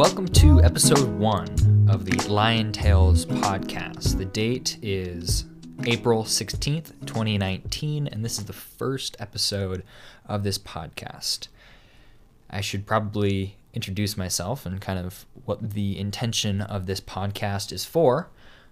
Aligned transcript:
welcome 0.00 0.26
to 0.26 0.62
episode 0.62 1.06
one 1.18 1.46
of 1.86 2.06
the 2.06 2.26
Lion 2.26 2.72
Tales 2.72 3.26
podcast. 3.26 4.16
The 4.16 4.24
date 4.24 4.78
is 4.80 5.44
April 5.84 6.24
16th, 6.24 6.92
2019, 7.04 8.06
and 8.06 8.24
this 8.24 8.38
is 8.38 8.46
the 8.46 8.54
first 8.54 9.14
episode 9.18 9.84
of 10.24 10.42
this 10.42 10.56
podcast. 10.56 11.48
I 12.48 12.62
should 12.62 12.86
probably 12.86 13.56
introduce 13.74 14.16
myself 14.16 14.64
and 14.64 14.80
kind 14.80 14.98
of 14.98 15.26
what 15.44 15.74
the 15.74 15.98
intention 15.98 16.62
of 16.62 16.86
this 16.86 17.02
podcast 17.02 17.70
is 17.70 17.84
for. 17.84 18.30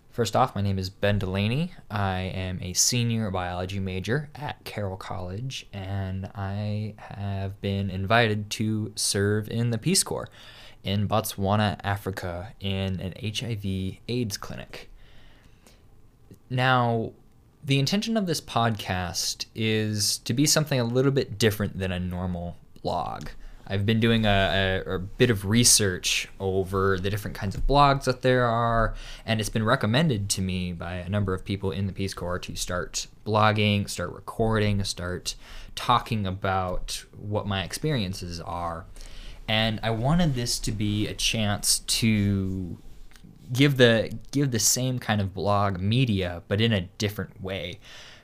First 0.08 0.34
off, 0.34 0.54
my 0.54 0.62
name 0.62 0.78
is 0.78 0.88
Ben 0.88 1.18
Delaney. 1.18 1.74
I 1.90 2.20
am 2.20 2.58
a 2.62 2.72
senior 2.72 3.30
biology 3.30 3.80
major 3.80 4.30
at 4.34 4.64
Carroll 4.64 4.96
College, 4.96 5.66
and 5.74 6.30
I 6.34 6.94
have 6.96 7.60
been 7.60 7.90
invited 7.90 8.48
to 8.52 8.92
serve 8.96 9.50
in 9.50 9.68
the 9.68 9.78
Peace 9.78 10.02
Corps 10.02 10.30
in 10.84 11.08
Botswana, 11.08 11.78
Africa, 11.82 12.54
in 12.60 13.00
an 13.00 13.14
HIV 13.22 13.98
AIDS 14.08 14.36
clinic. 14.36 14.90
Now, 16.50 17.12
the 17.64 17.78
intention 17.78 18.16
of 18.16 18.26
this 18.26 18.40
podcast 18.40 19.46
is 19.54 20.18
to 20.18 20.32
be 20.32 20.46
something 20.46 20.80
a 20.80 20.84
little 20.84 21.10
bit 21.10 21.38
different 21.38 21.78
than 21.78 21.92
a 21.92 22.00
normal 22.00 22.56
blog. 22.82 23.28
I've 23.70 23.84
been 23.84 24.00
doing 24.00 24.24
a, 24.24 24.82
a, 24.86 24.94
a, 24.94 24.98
bit 24.98 25.28
of 25.28 25.44
research 25.44 26.28
over 26.40 26.98
the 26.98 27.10
different 27.10 27.36
kinds 27.36 27.54
of 27.54 27.66
blogs 27.66 28.04
that 28.04 28.22
there 28.22 28.46
are, 28.46 28.94
and 29.26 29.40
it's 29.40 29.50
been 29.50 29.64
recommended 29.64 30.30
to 30.30 30.40
me 30.40 30.72
by 30.72 30.94
a 30.94 31.08
number 31.10 31.34
of 31.34 31.44
people 31.44 31.70
in 31.70 31.86
the 31.86 31.92
Peace 31.92 32.14
Corps 32.14 32.38
to 32.38 32.56
start 32.56 33.08
blogging, 33.26 33.88
start 33.90 34.10
recording, 34.12 34.82
start 34.84 35.34
talking 35.74 36.26
about 36.26 37.04
what 37.18 37.46
my 37.46 37.62
experiences 37.62 38.40
are. 38.40 38.86
And 39.48 39.80
I 39.82 39.90
wanted 39.90 40.34
this 40.34 40.58
to 40.60 40.72
be 40.72 41.08
a 41.08 41.14
chance 41.14 41.80
to 41.80 42.78
give 43.52 43.78
the 43.78 44.12
give 44.30 44.50
the 44.50 44.58
same 44.58 44.98
kind 44.98 45.20
of 45.20 45.34
blog 45.34 45.80
media, 45.80 46.42
but 46.48 46.60
in 46.60 46.72
a 46.72 46.82
different 46.82 47.42
way. 47.42 47.78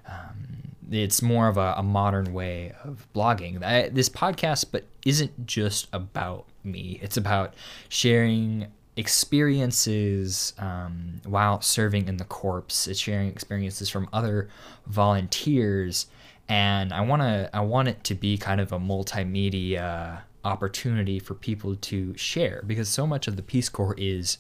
Um, 0.07 0.75
it's 0.91 1.23
more 1.23 1.49
of 1.49 1.57
a, 1.57 1.75
a 1.79 1.83
modern 1.83 2.35
way 2.35 2.75
of 2.85 3.07
blogging. 3.15 3.63
I, 3.63 3.89
this 3.89 4.11
podcast, 4.11 4.67
but 4.71 4.85
isn't 5.07 5.47
just 5.47 5.89
about 5.93 6.47
me. 6.63 6.99
It's 7.03 7.17
about 7.17 7.55
sharing 7.89 8.67
experiences 8.97 10.53
um, 10.59 11.21
while 11.25 11.61
serving 11.63 12.07
in 12.07 12.19
the 12.19 12.25
corps. 12.25 12.65
It's 12.69 12.99
sharing 12.99 13.29
experiences 13.29 13.89
from 13.89 14.09
other 14.13 14.49
volunteers, 14.87 16.07
and 16.49 16.93
I 16.93 17.01
want 17.01 17.23
to. 17.23 17.51
I 17.53 17.61
want 17.61 17.89
it 17.89 18.05
to 18.05 18.15
be 18.15 18.37
kind 18.37 18.61
of 18.61 18.73
a 18.73 18.79
multimedia 18.79 20.21
opportunity 20.45 21.19
for 21.19 21.35
people 21.35 21.77
to 21.77 22.17
share 22.17 22.63
because 22.67 22.89
so 22.89 23.07
much 23.07 23.27
of 23.27 23.37
the 23.37 23.43
Peace 23.43 23.69
Corps 23.69 23.95
is 23.97 24.39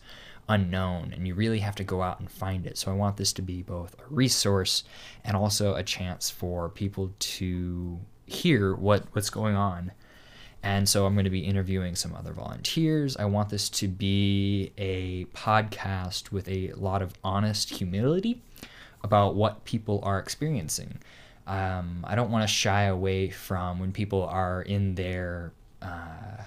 unknown 0.48 1.12
and 1.14 1.26
you 1.26 1.34
really 1.34 1.60
have 1.60 1.74
to 1.76 1.84
go 1.84 2.02
out 2.02 2.20
and 2.20 2.30
find 2.30 2.66
it. 2.66 2.76
So 2.76 2.90
I 2.90 2.94
want 2.94 3.16
this 3.16 3.32
to 3.34 3.42
be 3.42 3.62
both 3.62 3.94
a 3.98 4.04
resource 4.10 4.84
and 5.24 5.36
also 5.36 5.74
a 5.74 5.82
chance 5.82 6.30
for 6.30 6.68
people 6.68 7.12
to 7.18 7.98
hear 8.26 8.74
what 8.74 9.04
what's 9.12 9.30
going 9.30 9.56
on. 9.56 9.92
And 10.62 10.88
so 10.88 11.04
I'm 11.04 11.14
going 11.14 11.24
to 11.24 11.30
be 11.30 11.40
interviewing 11.40 11.94
some 11.94 12.14
other 12.14 12.32
volunteers. 12.32 13.18
I 13.18 13.26
want 13.26 13.50
this 13.50 13.68
to 13.70 13.88
be 13.88 14.72
a 14.78 15.26
podcast 15.26 16.32
with 16.32 16.48
a 16.48 16.72
lot 16.72 17.02
of 17.02 17.12
honest 17.22 17.68
humility 17.68 18.40
about 19.02 19.34
what 19.34 19.66
people 19.66 20.00
are 20.02 20.18
experiencing. 20.18 20.98
Um, 21.46 22.06
I 22.08 22.14
don't 22.14 22.30
want 22.30 22.44
to 22.44 22.48
shy 22.48 22.84
away 22.84 23.28
from 23.28 23.78
when 23.78 23.92
people 23.92 24.22
are 24.24 24.62
in 24.62 24.94
their 24.94 25.52
uh, 25.84 26.44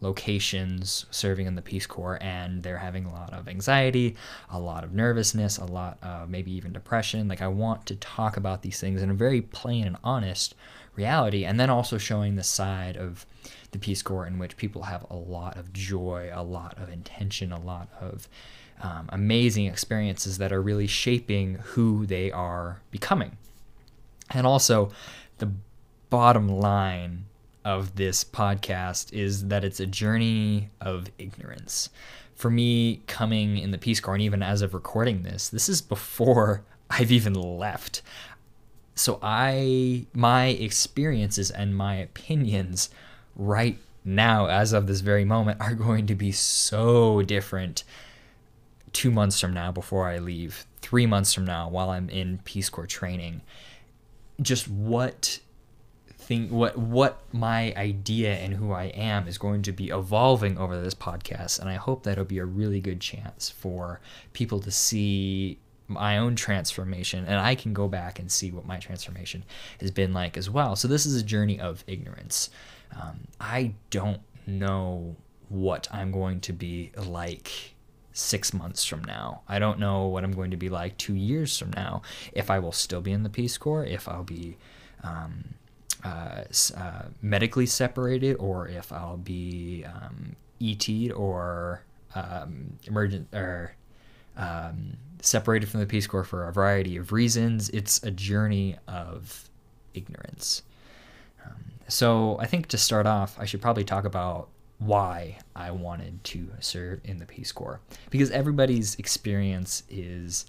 locations 0.00 1.06
serving 1.10 1.46
in 1.46 1.54
the 1.54 1.62
Peace 1.62 1.86
Corps, 1.86 2.18
and 2.20 2.62
they're 2.62 2.78
having 2.78 3.04
a 3.04 3.12
lot 3.12 3.32
of 3.32 3.48
anxiety, 3.48 4.16
a 4.50 4.58
lot 4.58 4.84
of 4.84 4.92
nervousness, 4.92 5.58
a 5.58 5.64
lot 5.64 5.98
of 6.02 6.30
maybe 6.30 6.52
even 6.52 6.72
depression. 6.72 7.28
Like, 7.28 7.42
I 7.42 7.48
want 7.48 7.86
to 7.86 7.96
talk 7.96 8.36
about 8.36 8.62
these 8.62 8.80
things 8.80 9.02
in 9.02 9.10
a 9.10 9.14
very 9.14 9.42
plain 9.42 9.86
and 9.86 9.96
honest 10.04 10.54
reality, 10.94 11.44
and 11.44 11.58
then 11.58 11.70
also 11.70 11.98
showing 11.98 12.36
the 12.36 12.44
side 12.44 12.96
of 12.96 13.26
the 13.72 13.78
Peace 13.78 14.02
Corps 14.02 14.26
in 14.26 14.38
which 14.38 14.56
people 14.56 14.84
have 14.84 15.04
a 15.10 15.16
lot 15.16 15.56
of 15.56 15.72
joy, 15.72 16.30
a 16.32 16.42
lot 16.42 16.78
of 16.78 16.88
intention, 16.88 17.52
a 17.52 17.60
lot 17.60 17.88
of 18.00 18.28
um, 18.80 19.08
amazing 19.12 19.66
experiences 19.66 20.38
that 20.38 20.52
are 20.52 20.62
really 20.62 20.86
shaping 20.86 21.56
who 21.56 22.06
they 22.06 22.30
are 22.30 22.80
becoming. 22.90 23.36
And 24.30 24.46
also, 24.46 24.90
the 25.38 25.50
bottom 26.10 26.48
line 26.48 27.24
of 27.68 27.96
this 27.96 28.24
podcast 28.24 29.12
is 29.12 29.48
that 29.48 29.62
it's 29.62 29.78
a 29.78 29.84
journey 29.84 30.70
of 30.80 31.10
ignorance. 31.18 31.90
For 32.34 32.50
me, 32.50 33.02
coming 33.06 33.58
in 33.58 33.72
the 33.72 33.78
Peace 33.78 34.00
Corps, 34.00 34.14
and 34.14 34.22
even 34.22 34.42
as 34.42 34.62
of 34.62 34.72
recording 34.72 35.22
this, 35.22 35.50
this 35.50 35.68
is 35.68 35.82
before 35.82 36.62
I've 36.90 37.12
even 37.12 37.34
left. 37.34 38.00
So 38.94 39.18
I, 39.22 40.06
my 40.14 40.46
experiences 40.46 41.50
and 41.50 41.76
my 41.76 41.96
opinions 41.96 42.88
right 43.36 43.76
now, 44.02 44.46
as 44.46 44.72
of 44.72 44.86
this 44.86 45.00
very 45.00 45.26
moment, 45.26 45.60
are 45.60 45.74
going 45.74 46.06
to 46.06 46.14
be 46.14 46.32
so 46.32 47.20
different 47.20 47.84
two 48.94 49.10
months 49.10 49.38
from 49.38 49.52
now 49.52 49.72
before 49.72 50.08
I 50.08 50.16
leave, 50.16 50.64
three 50.80 51.04
months 51.04 51.34
from 51.34 51.44
now 51.44 51.68
while 51.68 51.90
I'm 51.90 52.08
in 52.08 52.38
Peace 52.44 52.70
Corps 52.70 52.86
training. 52.86 53.42
Just 54.40 54.68
what 54.68 55.40
what 56.28 56.76
what 56.76 57.20
my 57.32 57.72
idea 57.74 58.34
and 58.34 58.54
who 58.54 58.72
I 58.72 58.84
am 58.84 59.26
is 59.26 59.38
going 59.38 59.62
to 59.62 59.72
be 59.72 59.88
evolving 59.88 60.58
over 60.58 60.80
this 60.80 60.94
podcast, 60.94 61.58
and 61.58 61.68
I 61.68 61.74
hope 61.74 62.02
that'll 62.02 62.24
be 62.24 62.38
a 62.38 62.44
really 62.44 62.80
good 62.80 63.00
chance 63.00 63.48
for 63.48 64.00
people 64.32 64.60
to 64.60 64.70
see 64.70 65.58
my 65.88 66.18
own 66.18 66.36
transformation 66.36 67.24
and 67.24 67.40
I 67.40 67.54
can 67.54 67.72
go 67.72 67.88
back 67.88 68.18
and 68.18 68.30
see 68.30 68.50
what 68.50 68.66
my 68.66 68.76
transformation 68.76 69.42
has 69.80 69.90
been 69.90 70.12
like 70.12 70.36
as 70.36 70.50
well. 70.50 70.76
So 70.76 70.86
this 70.86 71.06
is 71.06 71.16
a 71.16 71.24
journey 71.24 71.58
of 71.58 71.82
ignorance. 71.86 72.50
Um, 72.94 73.20
I 73.40 73.72
don't 73.88 74.20
know 74.46 75.16
what 75.48 75.88
I'm 75.90 76.12
going 76.12 76.40
to 76.40 76.52
be 76.52 76.92
like 76.94 77.74
six 78.12 78.52
months 78.52 78.84
from 78.84 79.02
now. 79.04 79.42
I 79.48 79.58
don't 79.58 79.78
know 79.78 80.06
what 80.08 80.24
I'm 80.24 80.32
going 80.32 80.50
to 80.50 80.58
be 80.58 80.68
like 80.68 80.98
two 80.98 81.14
years 81.14 81.56
from 81.56 81.70
now. 81.70 82.02
If 82.32 82.50
I 82.50 82.58
will 82.58 82.72
still 82.72 83.00
be 83.00 83.12
in 83.12 83.22
the 83.22 83.30
Peace 83.30 83.56
Corps, 83.56 83.84
if 83.84 84.08
I'll 84.08 84.24
be 84.24 84.58
um, 85.02 85.54
uh, 86.04 86.44
uh, 86.76 87.02
medically 87.22 87.66
separated 87.66 88.36
or 88.36 88.68
if 88.68 88.92
I'll 88.92 89.16
be 89.16 89.84
um, 89.84 90.36
ET'd 90.60 91.12
or 91.12 91.82
um, 92.14 92.78
emergent 92.84 93.28
or 93.32 93.74
um, 94.36 94.96
separated 95.20 95.68
from 95.68 95.80
the 95.80 95.86
Peace 95.86 96.06
Corps 96.06 96.24
for 96.24 96.48
a 96.48 96.52
variety 96.52 96.96
of 96.96 97.12
reasons. 97.12 97.68
It's 97.70 98.02
a 98.02 98.10
journey 98.10 98.76
of 98.86 99.48
ignorance. 99.94 100.62
Um, 101.44 101.64
so 101.88 102.38
I 102.38 102.46
think 102.46 102.68
to 102.68 102.78
start 102.78 103.06
off, 103.06 103.36
I 103.38 103.44
should 103.44 103.60
probably 103.60 103.84
talk 103.84 104.04
about 104.04 104.48
why 104.78 105.38
I 105.56 105.72
wanted 105.72 106.22
to 106.22 106.48
serve 106.60 107.00
in 107.04 107.18
the 107.18 107.26
Peace 107.26 107.50
Corps 107.50 107.80
because 108.10 108.30
everybody's 108.30 108.94
experience 108.96 109.82
is 109.90 110.46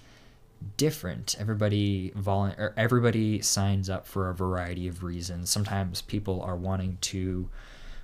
different. 0.77 1.35
Everybody 1.39 2.11
volu- 2.11 2.57
or 2.57 2.73
everybody 2.77 3.41
signs 3.41 3.89
up 3.89 4.07
for 4.07 4.29
a 4.29 4.33
variety 4.33 4.87
of 4.87 5.03
reasons. 5.03 5.49
Sometimes 5.49 6.01
people 6.01 6.41
are 6.41 6.55
wanting 6.55 6.97
to 7.01 7.49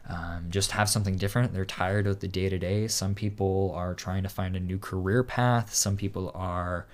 um, 0.07 0.47
just 0.49 0.71
have 0.71 0.89
something 0.89 1.15
different. 1.15 1.53
They're 1.53 1.65
tired 1.65 2.07
of 2.07 2.19
the 2.19 2.27
day 2.27 2.49
to 2.49 2.57
day. 2.57 2.87
Some 2.87 3.15
people 3.15 3.71
are 3.75 3.93
trying 3.93 4.23
to 4.23 4.29
find 4.29 4.55
a 4.55 4.59
new 4.59 4.77
career 4.77 5.23
path. 5.23 5.73
Some 5.73 5.97
people 5.97 6.31
are 6.35 6.85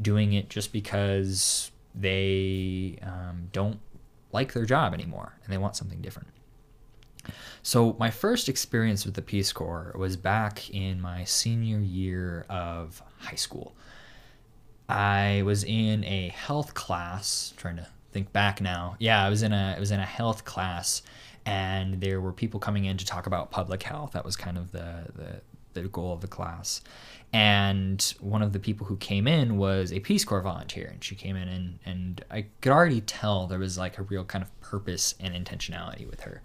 doing 0.00 0.32
it 0.32 0.48
just 0.48 0.72
because 0.72 1.70
they 1.94 2.98
um, 3.02 3.48
don't 3.52 3.80
like 4.32 4.52
their 4.52 4.64
job 4.64 4.94
anymore 4.94 5.34
and 5.42 5.52
they 5.52 5.58
want 5.58 5.76
something 5.76 6.00
different. 6.00 6.28
So, 7.62 7.94
my 7.98 8.10
first 8.10 8.48
experience 8.48 9.04
with 9.04 9.14
the 9.14 9.22
Peace 9.22 9.52
Corps 9.52 9.94
was 9.98 10.16
back 10.16 10.70
in 10.70 11.00
my 11.00 11.24
senior 11.24 11.78
year 11.78 12.46
of 12.48 13.02
high 13.18 13.34
school. 13.34 13.74
I 14.90 15.42
was 15.42 15.64
in 15.64 16.04
a 16.04 16.28
health 16.28 16.74
class. 16.74 17.54
trying 17.56 17.76
to 17.76 17.86
think 18.12 18.32
back 18.32 18.60
now. 18.60 18.96
Yeah, 18.98 19.24
I 19.24 19.30
was 19.30 19.42
in 19.42 19.52
a 19.52 19.74
I 19.76 19.80
was 19.80 19.90
in 19.90 20.00
a 20.00 20.06
health 20.06 20.44
class, 20.44 21.02
and 21.46 22.00
there 22.00 22.20
were 22.20 22.32
people 22.32 22.60
coming 22.60 22.84
in 22.84 22.96
to 22.96 23.06
talk 23.06 23.26
about 23.26 23.50
public 23.50 23.82
health. 23.82 24.12
That 24.12 24.24
was 24.24 24.36
kind 24.36 24.58
of 24.58 24.72
the 24.72 25.06
the, 25.14 25.80
the 25.80 25.88
goal 25.88 26.12
of 26.12 26.20
the 26.20 26.28
class. 26.28 26.82
And 27.32 28.02
one 28.18 28.42
of 28.42 28.52
the 28.52 28.58
people 28.58 28.86
who 28.86 28.96
came 28.96 29.28
in 29.28 29.56
was 29.56 29.92
a 29.92 30.00
Peace 30.00 30.24
Corps 30.24 30.40
volunteer, 30.42 30.88
and 30.92 31.02
she 31.02 31.14
came 31.14 31.36
in 31.36 31.48
and 31.48 31.78
and 31.84 32.24
I 32.30 32.46
could 32.60 32.72
already 32.72 33.00
tell 33.00 33.46
there 33.46 33.58
was 33.58 33.78
like 33.78 33.98
a 33.98 34.02
real 34.02 34.24
kind 34.24 34.42
of 34.42 34.60
purpose 34.60 35.14
and 35.20 35.34
intentionality 35.34 36.08
with 36.08 36.20
her. 36.22 36.42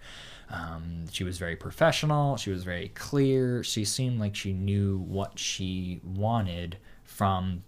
Um, 0.48 1.06
she 1.10 1.24
was 1.24 1.38
very 1.38 1.56
professional. 1.56 2.36
She 2.36 2.50
was 2.50 2.62
very 2.62 2.88
clear. 2.90 3.64
She 3.64 3.84
seemed 3.84 4.20
like 4.20 4.36
she 4.36 4.52
knew 4.52 4.98
what 4.98 5.38
she 5.38 6.00
wanted 6.04 6.78
from 7.02 7.64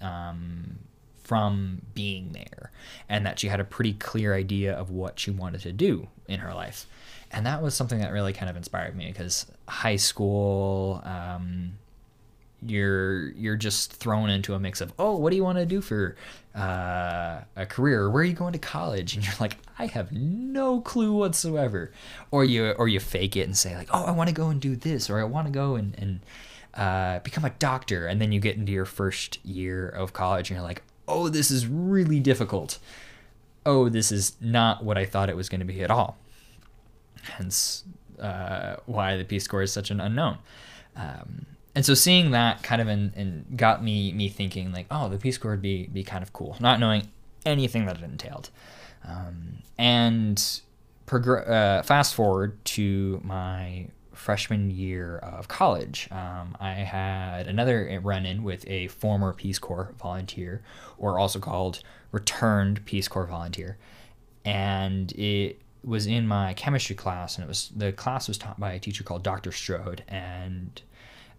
um, 0.00 0.78
from 1.22 1.82
being 1.94 2.32
there 2.32 2.72
and 3.08 3.24
that 3.26 3.38
she 3.38 3.48
had 3.48 3.60
a 3.60 3.64
pretty 3.64 3.92
clear 3.92 4.34
idea 4.34 4.74
of 4.74 4.90
what 4.90 5.18
she 5.18 5.30
wanted 5.30 5.60
to 5.60 5.72
do 5.72 6.08
in 6.26 6.40
her 6.40 6.52
life. 6.54 6.86
And 7.30 7.46
that 7.46 7.62
was 7.62 7.74
something 7.74 8.00
that 8.00 8.12
really 8.12 8.32
kind 8.32 8.50
of 8.50 8.56
inspired 8.56 8.96
me 8.96 9.06
because 9.06 9.46
high 9.68 9.96
school, 9.96 11.00
um, 11.04 11.74
you're 12.66 13.30
you're 13.30 13.56
just 13.56 13.92
thrown 13.92 14.28
into 14.28 14.52
a 14.52 14.58
mix 14.58 14.82
of 14.82 14.92
oh 14.98 15.16
what 15.16 15.30
do 15.30 15.36
you 15.36 15.42
want 15.42 15.56
to 15.56 15.64
do 15.64 15.80
for 15.80 16.16
uh, 16.54 17.40
a 17.56 17.66
career? 17.66 18.10
Where 18.10 18.22
are 18.22 18.26
you 18.26 18.34
going 18.34 18.52
to 18.52 18.58
college? 18.58 19.14
And 19.14 19.24
you're 19.24 19.34
like 19.40 19.56
i 19.78 19.86
have 19.86 20.12
no 20.12 20.80
clue 20.80 21.12
whatsoever. 21.12 21.92
Or 22.30 22.44
you 22.44 22.72
or 22.72 22.88
you 22.88 23.00
fake 23.00 23.36
it 23.36 23.42
and 23.42 23.56
say 23.56 23.76
like 23.76 23.88
oh 23.92 24.04
i 24.04 24.10
want 24.10 24.28
to 24.28 24.34
go 24.34 24.48
and 24.48 24.60
do 24.60 24.76
this 24.76 25.08
or 25.08 25.20
i 25.20 25.24
want 25.24 25.46
to 25.46 25.52
go 25.52 25.76
and, 25.76 25.94
and 25.98 26.20
uh, 26.74 27.18
become 27.20 27.44
a 27.44 27.50
doctor 27.50 28.06
and 28.06 28.20
then 28.20 28.32
you 28.32 28.40
get 28.40 28.56
into 28.56 28.72
your 28.72 28.84
first 28.84 29.44
year 29.44 29.88
of 29.88 30.12
college 30.12 30.50
and 30.50 30.56
you're 30.56 30.66
like 30.66 30.82
oh 31.08 31.28
this 31.28 31.50
is 31.50 31.66
really 31.66 32.20
difficult. 32.20 32.78
Oh 33.66 33.88
this 33.88 34.10
is 34.12 34.36
not 34.40 34.84
what 34.84 34.96
i 34.96 35.04
thought 35.04 35.28
it 35.28 35.36
was 35.36 35.48
going 35.48 35.60
to 35.60 35.66
be 35.66 35.82
at 35.82 35.90
all. 35.90 36.16
Hence 37.22 37.84
uh, 38.18 38.76
why 38.86 39.16
the 39.16 39.24
peace 39.24 39.46
corps 39.46 39.62
is 39.62 39.72
such 39.72 39.90
an 39.90 40.00
unknown. 40.00 40.38
Um, 40.96 41.46
and 41.74 41.84
so 41.84 41.94
seeing 41.94 42.32
that 42.32 42.62
kind 42.62 42.82
of 42.82 42.88
in, 42.88 43.12
in 43.16 43.56
got 43.56 43.82
me 43.82 44.12
me 44.12 44.28
thinking 44.28 44.72
like 44.72 44.86
oh 44.90 45.08
the 45.08 45.18
peace 45.18 45.38
corps 45.38 45.52
would 45.52 45.62
be 45.62 45.86
be 45.86 46.02
kind 46.02 46.22
of 46.22 46.32
cool 46.32 46.56
not 46.60 46.80
knowing 46.80 47.08
anything 47.46 47.86
that 47.86 47.96
it 47.96 48.02
entailed. 48.02 48.50
Um, 49.06 49.62
and 49.78 50.60
progr- 51.06 51.48
uh, 51.48 51.82
fast 51.82 52.14
forward 52.14 52.62
to 52.66 53.20
my 53.24 53.88
freshman 54.12 54.70
year 54.70 55.18
of 55.18 55.48
college 55.48 56.08
um, 56.10 56.56
i 56.60 56.72
had 56.72 57.46
another 57.46 58.00
run-in 58.02 58.42
with 58.42 58.66
a 58.68 58.88
former 58.88 59.32
peace 59.32 59.58
corps 59.58 59.94
volunteer 59.98 60.62
or 60.98 61.18
also 61.18 61.38
called 61.38 61.82
returned 62.12 62.84
peace 62.84 63.08
corps 63.08 63.26
volunteer 63.26 63.76
and 64.44 65.12
it 65.12 65.60
was 65.84 66.06
in 66.06 66.26
my 66.26 66.52
chemistry 66.54 66.94
class 66.94 67.36
and 67.36 67.44
it 67.44 67.48
was 67.48 67.70
the 67.74 67.92
class 67.92 68.28
was 68.28 68.36
taught 68.36 68.58
by 68.60 68.72
a 68.72 68.78
teacher 68.78 69.02
called 69.02 69.22
dr 69.22 69.50
strode 69.52 70.02
and 70.08 70.82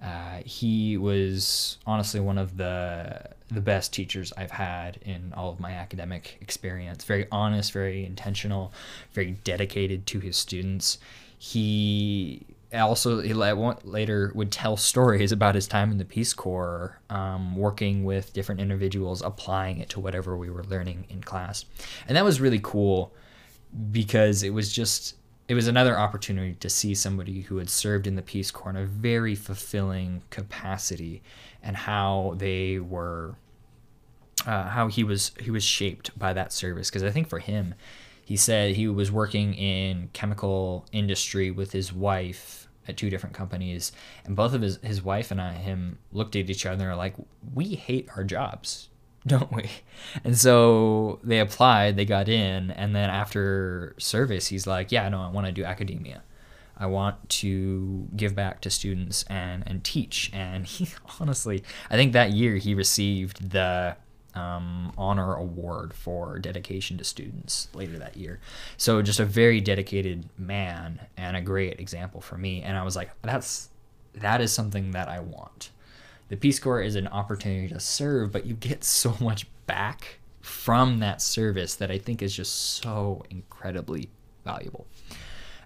uh, 0.01 0.39
he 0.43 0.97
was 0.97 1.77
honestly 1.85 2.19
one 2.19 2.37
of 2.37 2.57
the 2.57 3.21
the 3.51 3.61
best 3.61 3.93
teachers 3.93 4.31
I've 4.37 4.51
had 4.51 4.97
in 5.03 5.33
all 5.35 5.51
of 5.51 5.59
my 5.59 5.71
academic 5.73 6.37
experience. 6.41 7.03
Very 7.03 7.27
honest, 7.31 7.71
very 7.73 8.05
intentional, 8.05 8.71
very 9.11 9.31
dedicated 9.43 10.07
to 10.07 10.19
his 10.19 10.37
students. 10.37 10.97
He 11.37 12.45
also 12.73 13.21
he 13.21 13.33
later 13.33 14.31
would 14.33 14.51
tell 14.51 14.77
stories 14.77 15.31
about 15.31 15.55
his 15.55 15.67
time 15.67 15.91
in 15.91 15.97
the 15.97 16.05
Peace 16.05 16.33
Corps, 16.33 16.99
um, 17.09 17.55
working 17.55 18.03
with 18.03 18.33
different 18.33 18.61
individuals, 18.61 19.21
applying 19.21 19.79
it 19.79 19.89
to 19.89 19.99
whatever 19.99 20.37
we 20.37 20.49
were 20.49 20.63
learning 20.63 21.05
in 21.09 21.21
class, 21.21 21.65
and 22.07 22.15
that 22.15 22.23
was 22.23 22.39
really 22.39 22.59
cool 22.61 23.13
because 23.91 24.43
it 24.43 24.51
was 24.51 24.71
just 24.71 25.15
it 25.47 25.53
was 25.53 25.67
another 25.67 25.99
opportunity 25.99 26.55
to 26.55 26.69
see 26.69 26.95
somebody 26.95 27.41
who 27.41 27.57
had 27.57 27.69
served 27.69 28.07
in 28.07 28.15
the 28.15 28.21
Peace 28.21 28.51
Corps 28.51 28.69
in 28.69 28.77
a 28.77 28.85
very 28.85 29.35
fulfilling 29.35 30.21
capacity 30.29 31.21
and 31.61 31.75
how 31.75 32.35
they 32.37 32.79
were 32.79 33.35
uh, 34.45 34.69
how 34.69 34.87
he 34.87 35.03
was 35.03 35.31
he 35.39 35.51
was 35.51 35.63
shaped 35.63 36.17
by 36.17 36.33
that 36.33 36.53
service. 36.53 36.89
Because 36.89 37.03
I 37.03 37.11
think 37.11 37.27
for 37.27 37.39
him 37.39 37.75
he 38.31 38.37
said 38.37 38.77
he 38.77 38.87
was 38.87 39.11
working 39.11 39.53
in 39.55 40.07
chemical 40.13 40.85
industry 40.93 41.51
with 41.51 41.73
his 41.73 41.91
wife 41.91 42.69
at 42.87 42.95
two 42.95 43.09
different 43.09 43.35
companies 43.35 43.91
and 44.23 44.37
both 44.37 44.53
of 44.53 44.61
his 44.61 44.77
his 44.77 45.03
wife 45.03 45.31
and 45.31 45.41
I, 45.41 45.51
him 45.51 45.97
looked 46.13 46.37
at 46.37 46.49
each 46.49 46.65
other 46.65 46.85
and 46.85 46.91
were 46.91 46.95
like 46.95 47.15
we 47.53 47.75
hate 47.75 48.07
our 48.15 48.23
jobs 48.23 48.87
don't 49.27 49.51
we? 49.51 49.69
And 50.23 50.37
so 50.37 51.19
they 51.23 51.39
applied, 51.39 51.95
they 51.97 52.05
got 52.05 52.27
in, 52.27 52.71
and 52.71 52.95
then 52.95 53.09
after 53.11 53.93
service, 53.99 54.47
he's 54.47 54.65
like, 54.65 54.91
yeah, 54.91 55.07
no, 55.09 55.21
I 55.21 55.29
want 55.29 55.45
to 55.45 55.51
do 55.51 55.63
academia. 55.63 56.23
I 56.75 56.87
want 56.87 57.29
to 57.41 58.07
give 58.15 58.33
back 58.33 58.61
to 58.61 58.71
students 58.71 59.23
and, 59.29 59.63
and 59.67 59.83
teach. 59.83 60.31
And 60.33 60.65
he 60.65 60.89
honestly, 61.19 61.63
I 61.91 61.97
think 61.97 62.13
that 62.13 62.31
year 62.31 62.55
he 62.55 62.73
received 62.73 63.51
the 63.51 63.95
um, 64.35 64.93
honor 64.97 65.35
award 65.35 65.93
for 65.93 66.39
dedication 66.39 66.97
to 66.97 67.03
students 67.03 67.67
later 67.73 67.97
that 67.99 68.17
year. 68.17 68.39
So 68.77 69.01
just 69.01 69.19
a 69.19 69.25
very 69.25 69.61
dedicated 69.61 70.29
man 70.37 71.01
and 71.17 71.35
a 71.35 71.41
great 71.41 71.79
example 71.79 72.21
for 72.21 72.37
me. 72.37 72.61
And 72.61 72.77
I 72.77 72.83
was 72.83 72.95
like, 72.95 73.11
that's 73.21 73.69
that 74.13 74.41
is 74.41 74.51
something 74.51 74.91
that 74.91 75.07
I 75.07 75.19
want 75.19 75.71
the 76.31 76.37
Peace 76.37 76.59
Corps 76.59 76.81
is 76.81 76.95
an 76.95 77.09
opportunity 77.09 77.67
to 77.67 77.79
serve, 77.81 78.31
but 78.31 78.45
you 78.45 78.53
get 78.53 78.85
so 78.85 79.13
much 79.19 79.45
back 79.67 80.19
from 80.39 80.99
that 80.99 81.21
service 81.21 81.75
that 81.75 81.91
I 81.91 81.97
think 81.97 82.21
is 82.21 82.33
just 82.33 82.81
so 82.81 83.23
incredibly 83.29 84.07
valuable. 84.45 84.87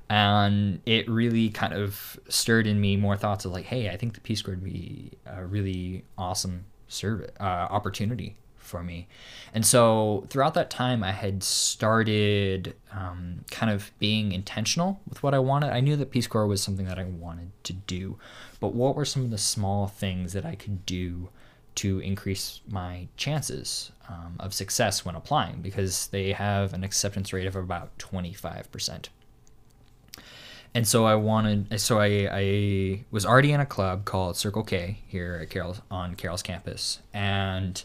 And 0.09 0.81
it 0.87 1.07
really 1.07 1.49
kind 1.49 1.73
of 1.73 2.19
stirred 2.29 2.65
in 2.65 2.81
me 2.81 2.97
more 2.97 3.15
thoughts 3.15 3.45
of 3.45 3.51
like, 3.51 3.65
hey, 3.65 3.89
I 3.89 3.97
think 3.97 4.15
the 4.15 4.21
Peace 4.21 4.41
Corps 4.41 4.55
would 4.55 4.63
be 4.63 5.11
a 5.27 5.45
really 5.45 6.03
awesome 6.17 6.65
service 6.87 7.29
uh, 7.39 7.43
opportunity 7.43 8.35
for 8.65 8.83
me. 8.83 9.07
And 9.53 9.65
so 9.65 10.25
throughout 10.29 10.53
that 10.55 10.69
time, 10.69 11.03
I 11.03 11.11
had 11.11 11.43
started 11.43 12.75
um, 12.91 13.45
kind 13.51 13.71
of 13.71 13.91
being 13.99 14.31
intentional 14.31 14.99
with 15.07 15.23
what 15.23 15.33
I 15.33 15.39
wanted. 15.39 15.71
I 15.71 15.79
knew 15.79 15.95
that 15.95 16.11
Peace 16.11 16.27
Corps 16.27 16.47
was 16.47 16.61
something 16.61 16.85
that 16.85 16.99
I 16.99 17.03
wanted 17.03 17.51
to 17.63 17.73
do, 17.73 18.17
but 18.59 18.73
what 18.73 18.95
were 18.95 19.05
some 19.05 19.23
of 19.23 19.31
the 19.31 19.37
small 19.37 19.87
things 19.87 20.33
that 20.33 20.45
I 20.45 20.55
could 20.55 20.85
do 20.85 21.29
to 21.75 21.99
increase 21.99 22.61
my 22.69 23.07
chances 23.17 23.91
um, 24.09 24.35
of 24.39 24.53
success 24.53 25.05
when 25.05 25.15
applying? 25.15 25.61
Because 25.61 26.07
they 26.07 26.33
have 26.33 26.73
an 26.73 26.83
acceptance 26.83 27.31
rate 27.31 27.47
of 27.47 27.55
about 27.55 27.97
25% 27.97 29.07
and 30.75 30.85
so 30.85 31.05
I 31.05 31.15
wanted, 31.15 31.79
so 31.79 31.99
I, 31.99 32.27
I 32.29 33.05
was 33.09 33.25
already 33.25 33.53
in 33.53 33.61
a 33.61 33.65
club 33.65 34.03
called 34.03 34.35
Circle 34.35 34.63
K 34.63 34.99
here 35.07 35.39
at 35.41 35.49
Carroll 35.49 35.77
on 35.89 36.15
Carroll's 36.15 36.43
campus, 36.43 36.99
and 37.13 37.81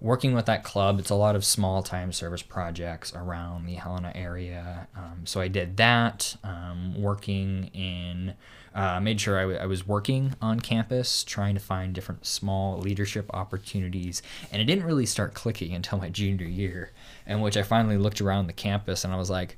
working 0.00 0.34
with 0.34 0.46
that 0.46 0.62
club, 0.62 0.98
it's 0.98 1.10
a 1.10 1.14
lot 1.14 1.34
of 1.34 1.44
small 1.44 1.82
time 1.82 2.12
service 2.12 2.42
projects 2.42 3.14
around 3.14 3.66
the 3.66 3.74
Helena 3.74 4.12
area. 4.14 4.88
Um, 4.94 5.22
so 5.24 5.40
I 5.40 5.48
did 5.48 5.76
that, 5.78 6.36
um, 6.44 7.00
working 7.00 7.70
in, 7.72 8.34
uh, 8.74 9.00
made 9.00 9.20
sure 9.20 9.38
I, 9.38 9.42
w- 9.42 9.58
I 9.58 9.64
was 9.64 9.86
working 9.86 10.34
on 10.42 10.60
campus, 10.60 11.24
trying 11.24 11.54
to 11.54 11.60
find 11.60 11.94
different 11.94 12.26
small 12.26 12.78
leadership 12.78 13.30
opportunities. 13.32 14.20
And 14.52 14.60
it 14.60 14.66
didn't 14.66 14.84
really 14.84 15.06
start 15.06 15.32
clicking 15.32 15.74
until 15.74 15.98
my 15.98 16.10
junior 16.10 16.46
year, 16.46 16.90
in 17.26 17.40
which 17.40 17.56
I 17.56 17.62
finally 17.62 17.96
looked 17.96 18.20
around 18.20 18.48
the 18.48 18.52
campus 18.52 19.02
and 19.02 19.14
I 19.14 19.16
was 19.16 19.30
like, 19.30 19.56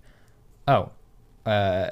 oh, 0.69 0.91
uh, 1.45 1.91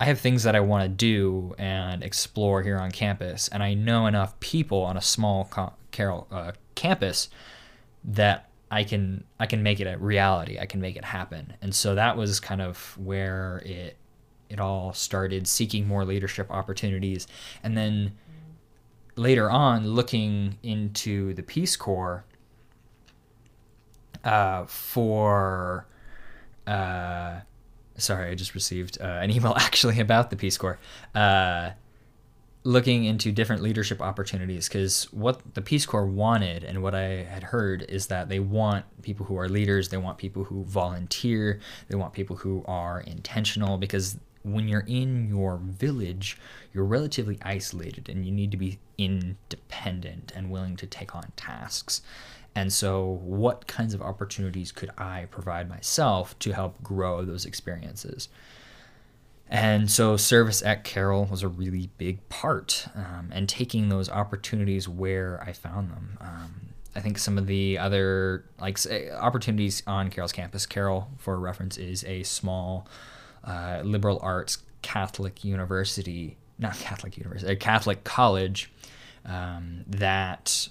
I 0.00 0.06
have 0.06 0.18
things 0.18 0.44
that 0.44 0.56
I 0.56 0.60
want 0.60 0.84
to 0.84 0.88
do 0.88 1.54
and 1.58 2.02
explore 2.02 2.62
here 2.62 2.78
on 2.78 2.90
campus, 2.90 3.48
and 3.48 3.62
I 3.62 3.74
know 3.74 4.06
enough 4.06 4.40
people 4.40 4.80
on 4.82 4.96
a 4.96 5.02
small 5.02 5.44
co- 5.44 5.74
Carroll 5.90 6.26
uh, 6.30 6.52
campus 6.74 7.28
that 8.04 8.50
I 8.70 8.84
can 8.84 9.24
I 9.38 9.46
can 9.46 9.62
make 9.62 9.80
it 9.80 9.86
a 9.86 9.98
reality. 9.98 10.58
I 10.58 10.66
can 10.66 10.80
make 10.80 10.96
it 10.96 11.04
happen. 11.04 11.54
And 11.60 11.74
so 11.74 11.94
that 11.94 12.16
was 12.16 12.40
kind 12.40 12.62
of 12.62 12.96
where 12.98 13.62
it 13.64 13.96
it 14.48 14.60
all 14.60 14.92
started 14.92 15.46
seeking 15.46 15.86
more 15.86 16.04
leadership 16.04 16.50
opportunities 16.50 17.28
and 17.62 17.76
then 17.76 18.16
later 19.14 19.48
on 19.50 19.86
looking 19.86 20.58
into 20.62 21.34
the 21.34 21.42
Peace 21.42 21.76
Corps 21.76 22.24
uh, 24.24 24.64
for 24.66 25.86
uh, 26.66 27.40
sorry, 27.96 28.30
I 28.30 28.34
just 28.34 28.54
received 28.54 29.00
uh, 29.00 29.04
an 29.04 29.30
email 29.30 29.54
actually 29.56 30.00
about 30.00 30.30
the 30.30 30.36
Peace 30.36 30.58
Corps. 30.58 30.78
Looking 32.62 33.04
into 33.04 33.32
different 33.32 33.62
leadership 33.62 34.02
opportunities 34.02 34.68
because 34.68 35.04
what 35.12 35.54
the 35.54 35.62
Peace 35.62 35.86
Corps 35.86 36.04
wanted 36.04 36.62
and 36.62 36.82
what 36.82 36.94
I 36.94 37.24
had 37.24 37.42
heard 37.42 37.86
is 37.88 38.08
that 38.08 38.28
they 38.28 38.38
want 38.38 38.84
people 39.02 39.24
who 39.24 39.38
are 39.38 39.48
leaders, 39.48 39.88
they 39.88 39.96
want 39.96 40.18
people 40.18 40.44
who 40.44 40.64
volunteer, 40.64 41.60
they 41.88 41.96
want 41.96 42.12
people 42.12 42.36
who 42.36 42.62
are 42.66 43.00
intentional 43.00 43.78
because 43.78 44.18
when 44.42 44.68
you're 44.68 44.84
in 44.86 45.28
your 45.28 45.58
village, 45.58 46.38
you're 46.72 46.84
relatively 46.84 47.38
isolated 47.42 48.08
and 48.08 48.24
you 48.24 48.32
need 48.32 48.50
to 48.50 48.56
be 48.56 48.78
independent 48.98 50.32
and 50.34 50.50
willing 50.50 50.76
to 50.76 50.86
take 50.86 51.14
on 51.14 51.32
tasks. 51.36 52.02
And 52.54 52.72
so, 52.72 53.20
what 53.22 53.66
kinds 53.66 53.94
of 53.94 54.02
opportunities 54.02 54.72
could 54.72 54.90
I 54.98 55.26
provide 55.30 55.68
myself 55.68 56.38
to 56.40 56.52
help 56.52 56.82
grow 56.82 57.24
those 57.24 57.44
experiences? 57.44 58.28
And 59.52 59.90
so, 59.90 60.16
service 60.16 60.62
at 60.62 60.84
Carroll 60.84 61.24
was 61.24 61.42
a 61.42 61.48
really 61.48 61.90
big 61.98 62.28
part, 62.28 62.86
um, 62.94 63.30
and 63.32 63.48
taking 63.48 63.88
those 63.88 64.08
opportunities 64.08 64.88
where 64.88 65.42
I 65.44 65.52
found 65.52 65.90
them. 65.90 66.18
Um, 66.20 66.54
I 66.94 67.00
think 67.00 67.18
some 67.18 67.36
of 67.36 67.48
the 67.48 67.76
other 67.76 68.44
like 68.60 68.78
opportunities 69.12 69.82
on 69.88 70.08
Carroll's 70.08 70.32
campus. 70.32 70.66
Carroll, 70.66 71.08
for 71.18 71.36
reference, 71.38 71.78
is 71.78 72.04
a 72.04 72.22
small 72.22 72.86
uh, 73.42 73.80
liberal 73.84 74.20
arts 74.22 74.58
Catholic 74.82 75.44
university, 75.44 76.36
not 76.58 76.78
Catholic 76.78 77.16
university, 77.16 77.52
a 77.52 77.56
Catholic 77.56 78.04
college 78.04 78.70
um, 79.24 79.84
that 79.88 80.68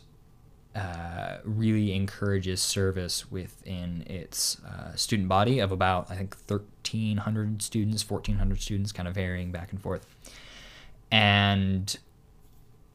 uh, 0.76 1.38
really 1.44 1.94
encourages 1.94 2.62
service 2.62 3.32
within 3.32 4.04
its 4.08 4.62
uh, 4.64 4.96
student 4.96 5.28
body 5.28 5.60
of 5.60 5.72
about 5.72 6.10
I 6.12 6.16
think 6.16 6.36
1,300 6.48 7.62
students, 7.62 8.08
1,400 8.08 8.62
students, 8.62 8.92
kind 8.92 9.08
of 9.08 9.16
varying 9.16 9.52
back 9.52 9.72
and 9.72 9.82
forth. 9.82 10.06
And 11.12 11.98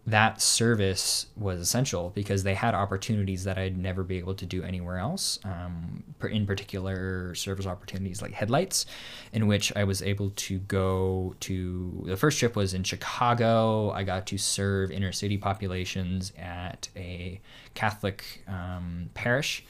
that 0.07 0.43
service 0.43 1.27
was 1.35 1.59
essential 1.61 2.13
because 2.15 2.43
they 2.43 2.55
had 2.55 2.75
opportunities 2.75 3.45
that 3.45 3.57
I'd 3.57 3.79
never 3.79 4.03
be 4.03 4.19
able 4.19 4.35
to 4.35 4.45
do 4.45 4.63
anywhere 4.63 4.99
else. 4.99 5.39
Um, 5.45 6.03
in 6.31 6.47
particular, 6.47 7.35
service 7.35 7.67
opportunities 7.67 8.21
like 8.21 8.33
headlights, 8.33 8.85
in 9.33 9.47
which 9.47 9.75
I 9.75 9.85
was 9.85 10.03
able 10.03 10.31
to 10.31 10.59
go 10.59 11.35
to. 11.41 12.05
The 12.07 12.19
first 12.19 12.39
trip 12.39 12.55
was 12.55 12.75
in 12.75 12.83
Chicago. 12.83 13.91
I 13.93 14.03
got 14.03 14.27
to 14.27 14.39
serve 14.39 14.91
inner 14.91 15.13
city 15.13 15.39
populations 15.39 16.33
at 16.39 16.89
a 16.97 17.41
Catholic 17.73 18.45
um, 18.47 19.09
parish. 19.15 19.65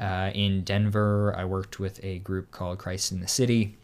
Uh, 0.00 0.30
in 0.34 0.62
Denver, 0.64 1.32
I 1.36 1.44
worked 1.44 1.78
with 1.78 2.02
a 2.04 2.18
group 2.18 2.50
called 2.50 2.78
Christ 2.78 3.12
in 3.12 3.20
the 3.20 3.28
City, 3.28 3.76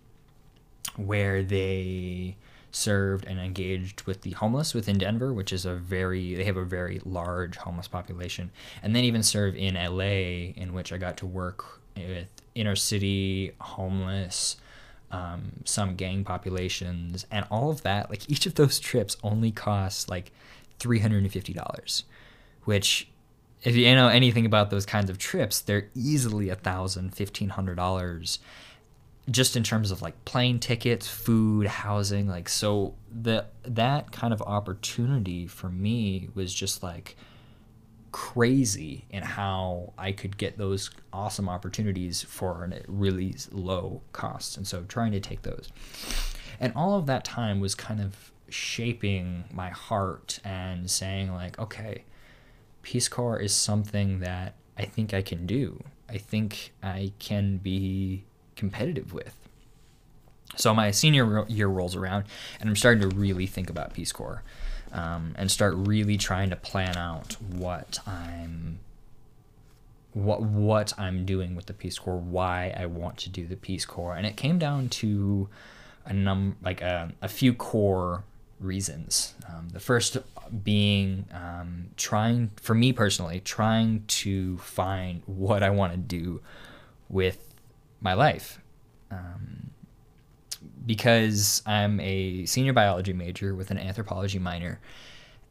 where 0.96 1.44
they 1.44 2.36
served 2.72 3.26
and 3.26 3.38
engaged 3.38 4.02
with 4.02 4.22
the 4.22 4.30
homeless 4.32 4.74
within 4.74 4.98
Denver, 4.98 5.32
which 5.32 5.52
is 5.52 5.64
a 5.64 5.74
very 5.74 6.34
they 6.34 6.44
have 6.44 6.56
a 6.56 6.64
very 6.64 7.00
large 7.04 7.56
homeless 7.56 7.86
population, 7.86 8.50
and 8.82 8.96
then 8.96 9.04
even 9.04 9.22
serve 9.22 9.54
in 9.54 9.74
LA, 9.74 10.52
in 10.56 10.72
which 10.72 10.92
I 10.92 10.98
got 10.98 11.16
to 11.18 11.26
work 11.26 11.80
with 11.96 12.28
inner 12.54 12.76
city 12.76 13.52
homeless, 13.60 14.56
um, 15.10 15.52
some 15.64 15.94
gang 15.94 16.24
populations, 16.24 17.26
and 17.30 17.46
all 17.50 17.70
of 17.70 17.82
that. 17.82 18.10
Like 18.10 18.28
each 18.30 18.46
of 18.46 18.54
those 18.54 18.80
trips 18.80 19.16
only 19.22 19.52
costs 19.52 20.08
like 20.08 20.32
three 20.78 20.98
hundred 20.98 21.22
and 21.22 21.32
fifty 21.32 21.52
dollars, 21.52 22.04
which 22.64 23.08
if 23.62 23.76
you 23.76 23.94
know 23.94 24.08
anything 24.08 24.46
about 24.46 24.70
those 24.70 24.86
kinds 24.86 25.10
of 25.10 25.18
trips, 25.18 25.60
they're 25.60 25.88
easily 25.94 26.48
a 26.48 26.56
thousand, 26.56 27.14
fifteen 27.14 27.50
hundred 27.50 27.76
dollars 27.76 28.38
just 29.30 29.56
in 29.56 29.62
terms 29.62 29.90
of 29.90 30.02
like 30.02 30.24
plane 30.24 30.58
tickets, 30.58 31.06
food, 31.06 31.66
housing, 31.66 32.26
like 32.26 32.48
so 32.48 32.94
the 33.10 33.46
that 33.62 34.10
kind 34.10 34.32
of 34.32 34.42
opportunity 34.42 35.46
for 35.46 35.68
me 35.68 36.28
was 36.34 36.52
just 36.52 36.82
like 36.82 37.16
crazy 38.10 39.06
in 39.10 39.22
how 39.22 39.92
I 39.96 40.12
could 40.12 40.36
get 40.36 40.58
those 40.58 40.90
awesome 41.12 41.48
opportunities 41.48 42.22
for 42.22 42.64
a 42.64 42.82
really 42.86 43.34
low 43.50 44.02
cost. 44.12 44.56
And 44.56 44.66
so 44.66 44.82
trying 44.82 45.12
to 45.12 45.20
take 45.20 45.42
those. 45.42 45.70
And 46.60 46.72
all 46.76 46.96
of 46.96 47.06
that 47.06 47.24
time 47.24 47.58
was 47.58 47.74
kind 47.74 48.00
of 48.00 48.32
shaping 48.48 49.44
my 49.50 49.70
heart 49.70 50.38
and 50.44 50.90
saying 50.90 51.32
like, 51.32 51.58
okay, 51.58 52.04
Peace 52.82 53.08
Corps 53.08 53.38
is 53.38 53.54
something 53.54 54.20
that 54.20 54.54
I 54.76 54.84
think 54.84 55.14
I 55.14 55.22
can 55.22 55.46
do. 55.46 55.82
I 56.08 56.18
think 56.18 56.72
I 56.82 57.12
can 57.18 57.56
be 57.56 58.24
competitive 58.62 59.12
with. 59.12 59.34
So 60.54 60.72
my 60.72 60.92
senior 60.92 61.44
year 61.48 61.66
rolls 61.66 61.96
around, 61.96 62.26
and 62.60 62.68
I'm 62.68 62.76
starting 62.76 63.08
to 63.08 63.16
really 63.16 63.46
think 63.46 63.68
about 63.68 63.92
Peace 63.92 64.12
Corps, 64.12 64.44
um, 64.92 65.34
and 65.36 65.50
start 65.50 65.74
really 65.76 66.16
trying 66.16 66.50
to 66.50 66.56
plan 66.56 66.96
out 66.96 67.32
what 67.40 67.98
I'm, 68.06 68.78
what 70.12 70.42
what 70.42 70.92
I'm 70.96 71.24
doing 71.26 71.56
with 71.56 71.66
the 71.66 71.72
Peace 71.72 71.98
Corps, 71.98 72.18
why 72.18 72.72
I 72.78 72.86
want 72.86 73.16
to 73.24 73.30
do 73.30 73.48
the 73.48 73.56
Peace 73.56 73.84
Corps, 73.84 74.14
and 74.14 74.24
it 74.26 74.36
came 74.36 74.58
down 74.60 74.88
to 75.00 75.48
a 76.04 76.12
num 76.12 76.54
like 76.62 76.82
a, 76.82 77.10
a 77.20 77.28
few 77.28 77.52
core 77.54 78.22
reasons. 78.60 79.34
Um, 79.48 79.70
the 79.72 79.80
first 79.80 80.18
being 80.62 81.24
um, 81.32 81.86
trying, 81.96 82.50
for 82.60 82.74
me 82.74 82.92
personally, 82.92 83.40
trying 83.40 84.04
to 84.06 84.58
find 84.58 85.22
what 85.26 85.62
I 85.62 85.70
want 85.70 85.92
to 85.94 85.98
do 85.98 86.40
with 87.08 87.51
my 88.02 88.14
life. 88.14 88.60
Um, 89.10 89.70
because 90.84 91.62
I'm 91.66 92.00
a 92.00 92.44
senior 92.46 92.72
biology 92.72 93.12
major 93.12 93.54
with 93.54 93.70
an 93.70 93.78
anthropology 93.78 94.38
minor, 94.38 94.80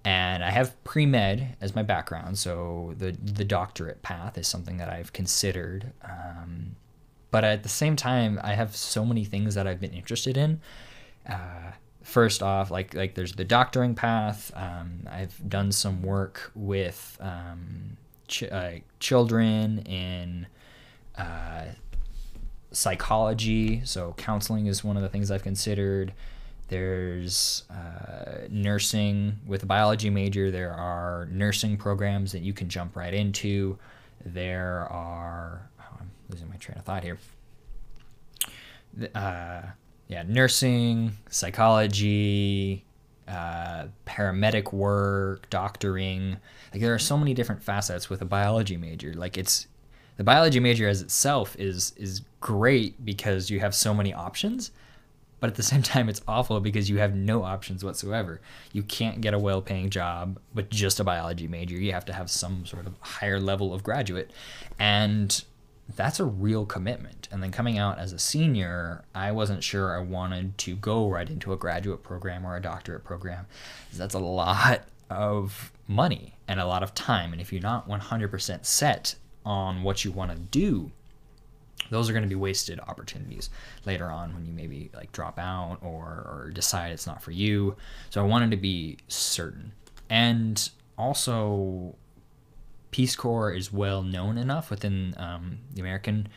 and 0.03 0.43
I 0.43 0.49
have 0.49 0.81
pre 0.83 1.05
med 1.05 1.55
as 1.61 1.75
my 1.75 1.83
background, 1.83 2.37
so 2.37 2.93
the 2.97 3.11
the 3.11 3.45
doctorate 3.45 4.01
path 4.01 4.37
is 4.37 4.47
something 4.47 4.77
that 4.77 4.89
I've 4.89 5.13
considered. 5.13 5.91
Um, 6.03 6.75
but 7.29 7.43
at 7.43 7.63
the 7.63 7.69
same 7.69 7.95
time, 7.95 8.39
I 8.43 8.53
have 8.53 8.75
so 8.75 9.05
many 9.05 9.23
things 9.23 9.55
that 9.55 9.67
I've 9.67 9.79
been 9.79 9.93
interested 9.93 10.37
in. 10.37 10.59
Uh, 11.27 11.71
first 12.03 12.43
off, 12.43 12.71
like 12.71 12.93
like 12.93 13.15
there's 13.15 13.33
the 13.33 13.45
doctoring 13.45 13.95
path. 13.95 14.51
Um, 14.55 15.07
I've 15.09 15.37
done 15.47 15.71
some 15.71 16.01
work 16.01 16.51
with 16.55 17.17
um, 17.21 17.97
ch- 18.27 18.43
uh, 18.43 18.71
children 18.99 19.79
in 19.79 20.47
uh, 21.17 21.65
psychology. 22.71 23.81
So 23.85 24.13
counseling 24.17 24.67
is 24.67 24.83
one 24.83 24.97
of 24.97 25.03
the 25.03 25.09
things 25.09 25.31
I've 25.31 25.43
considered. 25.43 26.13
There's 26.69 27.63
uh, 27.69 28.47
nursing 28.49 29.39
with 29.45 29.63
a 29.63 29.65
biology 29.65 30.09
major. 30.09 30.51
There 30.51 30.73
are 30.73 31.27
nursing 31.29 31.75
programs 31.75 32.31
that 32.31 32.41
you 32.41 32.53
can 32.53 32.69
jump 32.69 32.95
right 32.95 33.13
into. 33.13 33.77
There 34.25 34.87
are 34.89 35.69
oh, 35.81 35.97
I'm 35.99 36.11
losing 36.29 36.47
my 36.49 36.55
train 36.55 36.77
of 36.77 36.85
thought 36.85 37.03
here. 37.03 37.17
Uh, 39.13 39.63
yeah, 40.07 40.23
nursing, 40.25 41.13
psychology, 41.29 42.85
uh, 43.27 43.87
paramedic 44.05 44.73
work, 44.73 45.49
doctoring. 45.49 46.37
Like 46.73 46.81
there 46.81 46.93
are 46.93 46.99
so 46.99 47.17
many 47.17 47.33
different 47.33 47.63
facets 47.63 48.09
with 48.09 48.21
a 48.21 48.25
biology 48.25 48.77
major. 48.77 49.13
Like 49.13 49.37
it's 49.37 49.67
the 50.17 50.23
biology 50.23 50.59
major 50.59 50.87
as 50.87 51.01
itself 51.01 51.55
is 51.57 51.93
is 51.97 52.21
great 52.39 53.03
because 53.03 53.49
you 53.49 53.59
have 53.59 53.75
so 53.75 53.93
many 53.93 54.13
options 54.13 54.71
but 55.41 55.49
at 55.49 55.55
the 55.55 55.63
same 55.71 55.81
time 55.81 56.07
it's 56.07 56.21
awful 56.25 56.61
because 56.61 56.89
you 56.89 56.99
have 56.99 57.13
no 57.13 57.43
options 57.43 57.83
whatsoever. 57.83 58.39
You 58.71 58.83
can't 58.83 59.19
get 59.19 59.33
a 59.33 59.39
well-paying 59.39 59.89
job 59.89 60.39
with 60.53 60.69
just 60.69 61.01
a 61.01 61.03
biology 61.03 61.49
major. 61.49 61.75
You 61.75 61.91
have 61.91 62.05
to 62.05 62.13
have 62.13 62.31
some 62.31 62.65
sort 62.65 62.87
of 62.87 62.93
higher 63.01 63.39
level 63.41 63.73
of 63.73 63.83
graduate. 63.83 64.31
And 64.79 65.43
that's 65.93 66.21
a 66.21 66.25
real 66.25 66.65
commitment. 66.65 67.27
And 67.31 67.43
then 67.43 67.51
coming 67.51 67.77
out 67.77 67.99
as 67.99 68.13
a 68.13 68.19
senior 68.19 69.03
i 69.13 69.31
wasn't 69.31 69.61
sure 69.61 69.97
i 69.97 69.99
wanted 69.99 70.57
to 70.59 70.75
go 70.75 71.09
right 71.09 71.29
into 71.29 71.51
a 71.51 71.57
graduate 71.57 72.01
program 72.01 72.45
or 72.45 72.55
a 72.55 72.61
doctorate 72.61 73.03
program. 73.03 73.47
That's 73.91 74.13
a 74.13 74.19
lot 74.19 74.83
of 75.09 75.73
money 75.87 76.35
and 76.47 76.59
a 76.59 76.65
lot 76.65 76.83
of 76.83 76.93
time. 76.93 77.33
And 77.33 77.41
if 77.41 77.51
you're 77.51 77.61
not 77.61 77.89
100% 77.89 78.65
set 78.65 79.15
on 79.45 79.83
what 79.83 80.05
you 80.05 80.11
want 80.11 80.31
to 80.31 80.37
do 80.37 80.91
those 81.89 82.09
are 82.09 82.13
going 82.13 82.23
to 82.23 82.29
be 82.29 82.35
wasted 82.35 82.79
opportunities 82.79 83.49
later 83.85 84.09
on 84.09 84.33
when 84.33 84.45
you 84.45 84.53
maybe 84.53 84.89
like 84.93 85.11
drop 85.11 85.37
out 85.37 85.77
or, 85.81 86.05
or 86.05 86.51
decide 86.53 86.91
it's 86.91 87.07
not 87.07 87.21
for 87.21 87.31
you. 87.31 87.75
So 88.09 88.21
i 88.21 88.25
wanted 88.25 88.51
to 88.51 88.57
be 88.57 88.97
certain. 89.07 89.73
And 90.09 90.69
also 90.97 91.95
peace 92.91 93.15
corps 93.15 93.51
is 93.51 93.71
well 93.71 94.03
known 94.03 94.37
enough 94.37 94.69
within 94.69 95.15
um, 95.17 95.59
the 95.73 95.79
american 95.79 96.27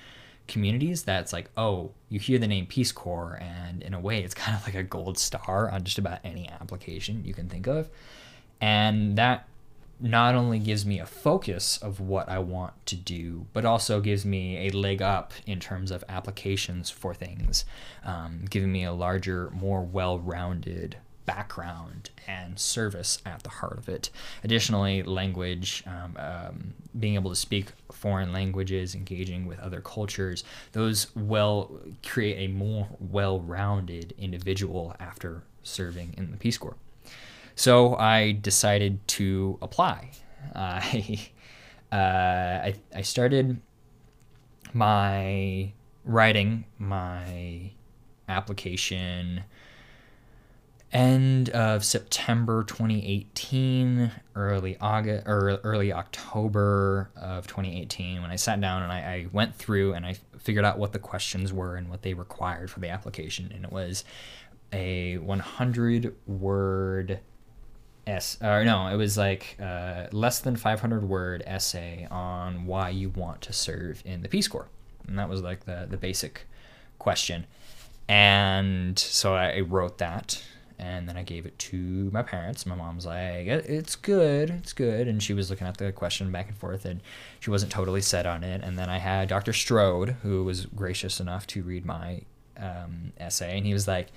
communities 0.46 1.02
that's 1.02 1.32
like 1.32 1.50
oh 1.56 1.90
you 2.08 2.20
hear 2.20 2.38
the 2.38 2.46
name 2.46 2.64
peace 2.64 2.92
corps 2.92 3.36
and 3.42 3.82
in 3.82 3.92
a 3.92 3.98
way 3.98 4.22
it's 4.22 4.34
kind 4.44 4.56
of 4.56 4.64
like 4.64 4.76
a 4.76 4.82
gold 4.82 5.18
star 5.18 5.68
on 5.70 5.82
just 5.82 5.98
about 5.98 6.20
any 6.22 6.48
application 6.48 7.24
you 7.24 7.34
can 7.34 7.48
think 7.48 7.66
of. 7.66 7.88
And 8.60 9.16
that 9.18 9.46
not 10.00 10.34
only 10.34 10.58
gives 10.58 10.84
me 10.84 10.98
a 10.98 11.06
focus 11.06 11.78
of 11.78 12.00
what 12.00 12.28
I 12.28 12.38
want 12.38 12.74
to 12.86 12.96
do, 12.96 13.46
but 13.52 13.64
also 13.64 14.00
gives 14.00 14.24
me 14.24 14.66
a 14.66 14.70
leg 14.70 15.00
up 15.00 15.32
in 15.46 15.60
terms 15.60 15.90
of 15.90 16.04
applications 16.08 16.90
for 16.90 17.14
things, 17.14 17.64
um, 18.04 18.44
giving 18.50 18.72
me 18.72 18.84
a 18.84 18.92
larger, 18.92 19.50
more 19.50 19.82
well 19.82 20.18
rounded 20.18 20.96
background 21.26 22.10
and 22.26 22.58
service 22.58 23.18
at 23.24 23.42
the 23.42 23.48
heart 23.48 23.78
of 23.78 23.88
it. 23.88 24.10
Additionally, 24.42 25.02
language, 25.02 25.82
um, 25.86 26.16
um, 26.18 26.74
being 26.98 27.14
able 27.14 27.30
to 27.30 27.36
speak 27.36 27.72
foreign 27.92 28.32
languages, 28.32 28.94
engaging 28.94 29.46
with 29.46 29.58
other 29.58 29.80
cultures, 29.80 30.44
those 30.72 31.14
well 31.16 31.70
create 32.04 32.50
a 32.50 32.52
more 32.52 32.88
well 33.00 33.40
rounded 33.40 34.14
individual 34.18 34.94
after 35.00 35.42
serving 35.62 36.14
in 36.16 36.30
the 36.30 36.36
Peace 36.36 36.58
Corps. 36.58 36.76
So 37.56 37.96
I 37.96 38.32
decided 38.32 39.06
to 39.08 39.58
apply. 39.62 40.10
I, 40.54 41.28
uh, 41.92 41.96
I, 41.96 42.74
I 42.94 43.02
started 43.02 43.60
my 44.72 45.72
writing 46.04 46.64
my 46.78 47.70
application 48.28 49.44
end 50.92 51.50
of 51.50 51.84
September 51.84 52.62
2018, 52.62 54.12
early 54.36 54.76
August 54.80 55.26
or 55.26 55.60
early 55.64 55.92
October 55.92 57.10
of 57.16 57.46
2018, 57.48 58.22
when 58.22 58.30
I 58.30 58.36
sat 58.36 58.60
down 58.60 58.82
and 58.84 58.92
I, 58.92 58.98
I, 58.98 59.26
went 59.32 59.56
through 59.56 59.94
and 59.94 60.06
I 60.06 60.14
figured 60.38 60.64
out 60.64 60.78
what 60.78 60.92
the 60.92 61.00
questions 61.00 61.52
were 61.52 61.74
and 61.74 61.90
what 61.90 62.02
they 62.02 62.14
required 62.14 62.70
for 62.70 62.78
the 62.78 62.90
application, 62.90 63.50
and 63.52 63.64
it 63.64 63.72
was 63.72 64.04
a 64.72 65.18
100 65.18 66.14
word 66.28 67.18
S 68.06 68.38
or 68.42 68.64
no, 68.64 68.88
it 68.88 68.96
was 68.96 69.16
like 69.16 69.56
uh, 69.60 70.06
less 70.12 70.40
than 70.40 70.56
500 70.56 71.08
word 71.08 71.42
essay 71.46 72.06
on 72.10 72.66
why 72.66 72.90
you 72.90 73.08
want 73.10 73.40
to 73.42 73.52
serve 73.52 74.02
in 74.04 74.22
the 74.22 74.28
Peace 74.28 74.48
Corps, 74.48 74.68
and 75.06 75.18
that 75.18 75.28
was 75.28 75.42
like 75.42 75.64
the 75.64 75.86
the 75.88 75.96
basic 75.96 76.46
question. 76.98 77.46
And 78.08 78.98
so 78.98 79.34
I 79.34 79.60
wrote 79.60 79.96
that, 79.98 80.42
and 80.78 81.08
then 81.08 81.16
I 81.16 81.22
gave 81.22 81.46
it 81.46 81.58
to 81.60 82.10
my 82.12 82.22
parents. 82.22 82.66
My 82.66 82.74
mom's 82.74 83.06
like, 83.06 83.46
"It's 83.46 83.96
good, 83.96 84.50
it's 84.50 84.74
good," 84.74 85.08
and 85.08 85.22
she 85.22 85.32
was 85.32 85.48
looking 85.48 85.66
at 85.66 85.78
the 85.78 85.90
question 85.92 86.30
back 86.30 86.48
and 86.48 86.56
forth, 86.56 86.84
and 86.84 87.00
she 87.40 87.50
wasn't 87.50 87.72
totally 87.72 88.02
set 88.02 88.26
on 88.26 88.44
it. 88.44 88.62
And 88.62 88.78
then 88.78 88.90
I 88.90 88.98
had 88.98 89.28
Dr. 89.28 89.54
Strode, 89.54 90.16
who 90.22 90.44
was 90.44 90.66
gracious 90.66 91.20
enough 91.20 91.46
to 91.48 91.62
read 91.62 91.86
my 91.86 92.22
um, 92.58 93.12
essay, 93.18 93.56
and 93.56 93.66
he 93.66 93.72
was 93.72 93.88
like, 93.88 94.08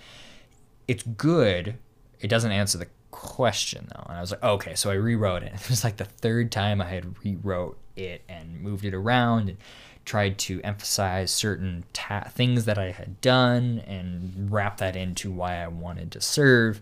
"It's 0.90 1.04
good. 1.04 1.78
It 2.20 2.28
doesn't 2.28 2.52
answer 2.52 2.78
the 2.78 2.88
question 3.18 3.88
though." 3.94 4.06
And 4.08 4.18
I 4.18 4.22
was 4.22 4.32
like, 4.32 4.44
"Okay." 4.44 4.76
So 4.76 4.90
I 4.92 4.94
rewrote 4.94 5.44
it. 5.44 5.54
It 5.62 5.70
was 5.70 5.84
like 5.84 5.98
the 5.98 6.06
third 6.06 6.52
time 6.52 6.82
I 6.82 6.86
had 6.86 7.16
rewrote 7.24 7.78
it 7.96 8.22
and 8.30 8.62
moved 8.62 8.86
it 8.86 8.94
around 8.94 9.50
and 9.50 9.58
tried 10.06 10.38
to 10.38 10.62
emphasize 10.64 11.32
certain 11.32 11.84
ta- 11.92 12.30
things 12.30 12.66
that 12.66 12.78
I 12.78 12.92
had 12.92 13.20
done 13.20 13.80
and 13.86 14.50
wrap 14.50 14.78
that 14.78 14.96
into 14.96 15.32
why 15.32 15.62
I 15.62 15.68
wanted 15.68 16.12
to 16.14 16.22
serve. 16.22 16.80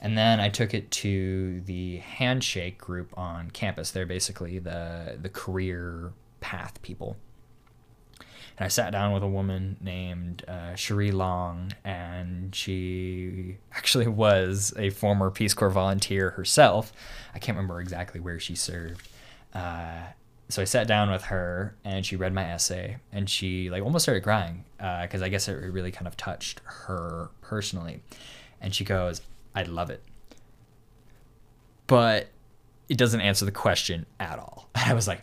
And 0.00 0.16
then 0.16 0.38
I 0.38 0.48
took 0.50 0.72
it 0.72 0.90
to 1.02 1.62
the 1.62 1.96
handshake 1.96 2.78
group 2.78 3.12
on 3.18 3.50
campus. 3.50 3.90
They're 3.90 4.06
basically 4.06 4.58
the 4.58 5.18
the 5.20 5.28
career 5.30 6.12
path 6.40 6.80
people. 6.82 7.16
And 8.58 8.64
I 8.64 8.68
sat 8.68 8.90
down 8.92 9.12
with 9.12 9.22
a 9.22 9.28
woman 9.28 9.76
named 9.80 10.44
uh, 10.48 10.74
Cherie 10.74 11.12
Long, 11.12 11.72
and 11.84 12.54
she 12.54 13.58
actually 13.72 14.06
was 14.26 14.72
a 14.76 14.90
former 14.90 15.30
Peace 15.30 15.54
Corps 15.54 15.70
volunteer 15.70 16.30
herself. 16.30 16.92
I 17.34 17.38
can't 17.38 17.56
remember 17.56 17.80
exactly 17.80 18.20
where 18.20 18.40
she 18.40 18.54
served. 18.54 19.08
Uh, 19.52 20.04
so 20.48 20.62
I 20.62 20.64
sat 20.64 20.86
down 20.86 21.10
with 21.10 21.24
her 21.24 21.74
and 21.84 22.06
she 22.06 22.14
read 22.14 22.32
my 22.32 22.44
essay 22.44 22.98
and 23.12 23.28
she 23.28 23.68
like 23.68 23.82
almost 23.82 24.04
started 24.04 24.22
crying 24.22 24.64
because 24.76 25.22
uh, 25.22 25.24
I 25.24 25.28
guess 25.28 25.48
it 25.48 25.54
really 25.54 25.90
kind 25.90 26.06
of 26.06 26.16
touched 26.16 26.60
her 26.64 27.30
personally. 27.40 28.02
And 28.60 28.74
she 28.74 28.84
goes, 28.84 29.22
"I 29.54 29.64
love 29.64 29.90
it, 29.90 30.02
but 31.86 32.28
it 32.88 32.96
doesn't 32.96 33.20
answer 33.20 33.44
the 33.44 33.52
question 33.52 34.06
at 34.20 34.38
all." 34.38 34.68
And 34.76 34.90
I 34.90 34.94
was 34.94 35.08
like, 35.08 35.22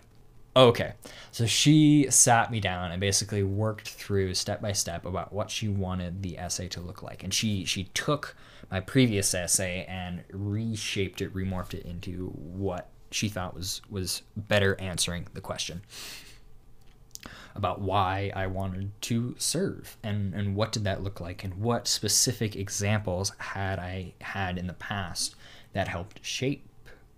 "Okay." 0.55 0.93
So 1.31 1.45
she 1.45 2.07
sat 2.09 2.51
me 2.51 2.59
down 2.59 2.91
and 2.91 2.99
basically 2.99 3.43
worked 3.43 3.89
through 3.89 4.33
step 4.35 4.61
by 4.61 4.71
step 4.71 5.05
about 5.05 5.33
what 5.33 5.49
she 5.49 5.67
wanted 5.67 6.21
the 6.21 6.37
essay 6.37 6.67
to 6.69 6.81
look 6.81 7.01
like, 7.01 7.23
and 7.23 7.33
she 7.33 7.65
she 7.65 7.85
took 7.95 8.35
my 8.69 8.79
previous 8.79 9.33
essay 9.33 9.85
and 9.87 10.23
reshaped 10.31 11.21
it, 11.21 11.33
remorphed 11.33 11.73
it 11.73 11.85
into 11.85 12.27
what 12.29 12.89
she 13.11 13.29
thought 13.29 13.53
was 13.53 13.81
was 13.89 14.23
better 14.35 14.79
answering 14.79 15.27
the 15.33 15.41
question 15.41 15.81
about 17.55 17.79
why 17.79 18.31
I 18.35 18.47
wanted 18.47 18.91
to 19.01 19.35
serve 19.37 19.97
and 20.03 20.33
and 20.33 20.55
what 20.55 20.71
did 20.71 20.83
that 20.85 21.03
look 21.03 21.21
like 21.21 21.43
and 21.43 21.53
what 21.55 21.87
specific 21.87 22.55
examples 22.55 23.31
had 23.37 23.79
I 23.79 24.13
had 24.21 24.57
in 24.57 24.67
the 24.67 24.73
past 24.73 25.35
that 25.73 25.87
helped 25.87 26.25
shape 26.25 26.67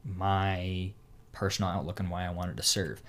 my 0.04 0.92
personal 1.36 1.70
outlook 1.70 2.00
and 2.00 2.10
why 2.10 2.26
I 2.26 2.32
wanted 2.32 2.58
to 2.58 2.64
serve. 2.64 3.02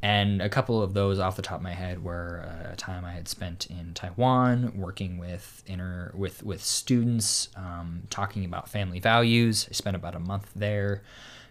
And 0.00 0.40
a 0.42 0.48
couple 0.48 0.82
of 0.82 0.94
those 0.94 1.18
off 1.18 1.36
the 1.36 1.42
top 1.42 1.58
of 1.58 1.62
my 1.62 1.74
head 1.74 2.02
were 2.02 2.48
uh, 2.48 2.72
a 2.72 2.76
time 2.76 3.04
I 3.04 3.12
had 3.12 3.28
spent 3.28 3.66
in 3.66 3.92
Taiwan 3.94 4.72
working 4.74 5.18
with 5.18 5.62
inner 5.66 6.12
with 6.14 6.42
with 6.42 6.62
students, 6.62 7.48
um, 7.56 8.02
talking 8.10 8.44
about 8.44 8.68
family 8.68 8.98
values. 8.98 9.66
I 9.70 9.74
spent 9.74 9.94
about 9.94 10.14
a 10.14 10.20
month 10.20 10.50
there 10.56 11.02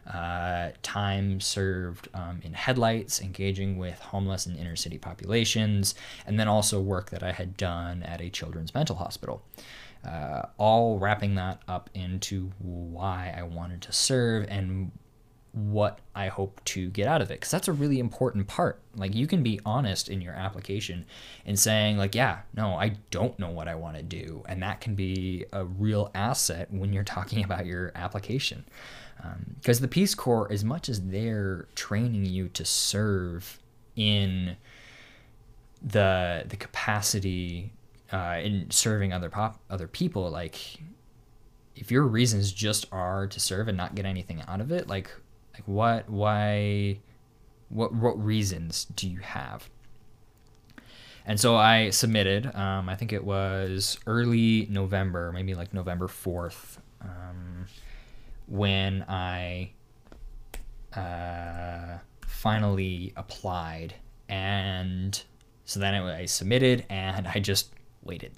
uh, 0.07 0.69
time 0.81 1.39
served 1.39 2.09
um, 2.13 2.39
in 2.43 2.53
headlights, 2.53 3.21
engaging 3.21 3.77
with 3.77 3.99
homeless 3.99 4.45
and 4.45 4.57
inner 4.57 4.75
city 4.75 4.97
populations, 4.97 5.95
and 6.25 6.39
then 6.39 6.47
also 6.47 6.79
work 6.79 7.11
that 7.11 7.23
I 7.23 7.31
had 7.31 7.55
done 7.57 8.03
at 8.03 8.21
a 8.21 8.29
children's 8.29 8.73
mental 8.73 8.95
hospital. 8.95 9.43
Uh, 10.07 10.47
all 10.57 10.97
wrapping 10.97 11.35
that 11.35 11.61
up 11.67 11.89
into 11.93 12.51
why 12.57 13.35
I 13.37 13.43
wanted 13.43 13.83
to 13.83 13.91
serve 13.91 14.47
and 14.49 14.91
what 15.53 15.99
I 16.15 16.27
hope 16.27 16.63
to 16.65 16.89
get 16.89 17.07
out 17.07 17.21
of 17.21 17.29
it. 17.29 17.35
Because 17.35 17.51
that's 17.51 17.67
a 17.67 17.73
really 17.73 17.99
important 17.99 18.47
part. 18.47 18.79
Like, 18.95 19.13
you 19.13 19.27
can 19.27 19.43
be 19.43 19.59
honest 19.65 20.09
in 20.09 20.21
your 20.21 20.33
application 20.33 21.05
and 21.45 21.59
saying, 21.59 21.97
like, 21.97 22.15
yeah, 22.15 22.39
no, 22.55 22.75
I 22.75 22.97
don't 23.11 23.37
know 23.37 23.49
what 23.49 23.67
I 23.67 23.75
want 23.75 23.97
to 23.97 24.03
do. 24.03 24.43
And 24.47 24.63
that 24.63 24.81
can 24.81 24.95
be 24.95 25.45
a 25.51 25.65
real 25.65 26.09
asset 26.15 26.71
when 26.71 26.93
you're 26.93 27.03
talking 27.03 27.43
about 27.43 27.65
your 27.65 27.91
application 27.95 28.65
because 29.59 29.79
um, 29.79 29.81
the 29.81 29.87
Peace 29.87 30.15
Corps, 30.15 30.51
as 30.51 30.63
much 30.63 30.89
as 30.89 31.01
they're 31.01 31.67
training 31.75 32.25
you 32.25 32.47
to 32.49 32.65
serve 32.65 33.59
in 33.95 34.55
the 35.83 36.45
the 36.47 36.55
capacity 36.55 37.71
uh, 38.11 38.39
in 38.41 38.69
serving 38.69 39.13
other 39.13 39.29
pop 39.29 39.59
other 39.69 39.87
people, 39.87 40.29
like 40.29 40.79
if 41.75 41.91
your 41.91 42.03
reasons 42.03 42.51
just 42.51 42.85
are 42.91 43.27
to 43.27 43.39
serve 43.39 43.67
and 43.67 43.77
not 43.77 43.95
get 43.95 44.05
anything 44.05 44.43
out 44.47 44.61
of 44.61 44.71
it, 44.71 44.87
like 44.87 45.11
like 45.53 45.63
what 45.65 46.09
why 46.09 46.99
what 47.69 47.93
what 47.93 48.23
reasons 48.23 48.85
do 48.95 49.09
you 49.09 49.19
have? 49.19 49.69
And 51.25 51.39
so 51.39 51.55
I 51.55 51.91
submitted. 51.91 52.53
Um, 52.55 52.89
I 52.89 52.95
think 52.95 53.13
it 53.13 53.23
was 53.23 53.99
early 54.07 54.67
November, 54.69 55.31
maybe 55.31 55.53
like 55.53 55.73
November 55.73 56.07
fourth. 56.07 56.79
Um, 57.01 57.67
when 58.47 59.03
I 59.07 59.71
uh, 60.93 61.99
finally 62.25 63.13
applied. 63.15 63.95
And 64.27 65.21
so 65.65 65.79
then 65.79 65.93
I 65.93 66.25
submitted 66.25 66.85
and 66.89 67.27
I 67.27 67.39
just 67.39 67.71
waited. 68.03 68.33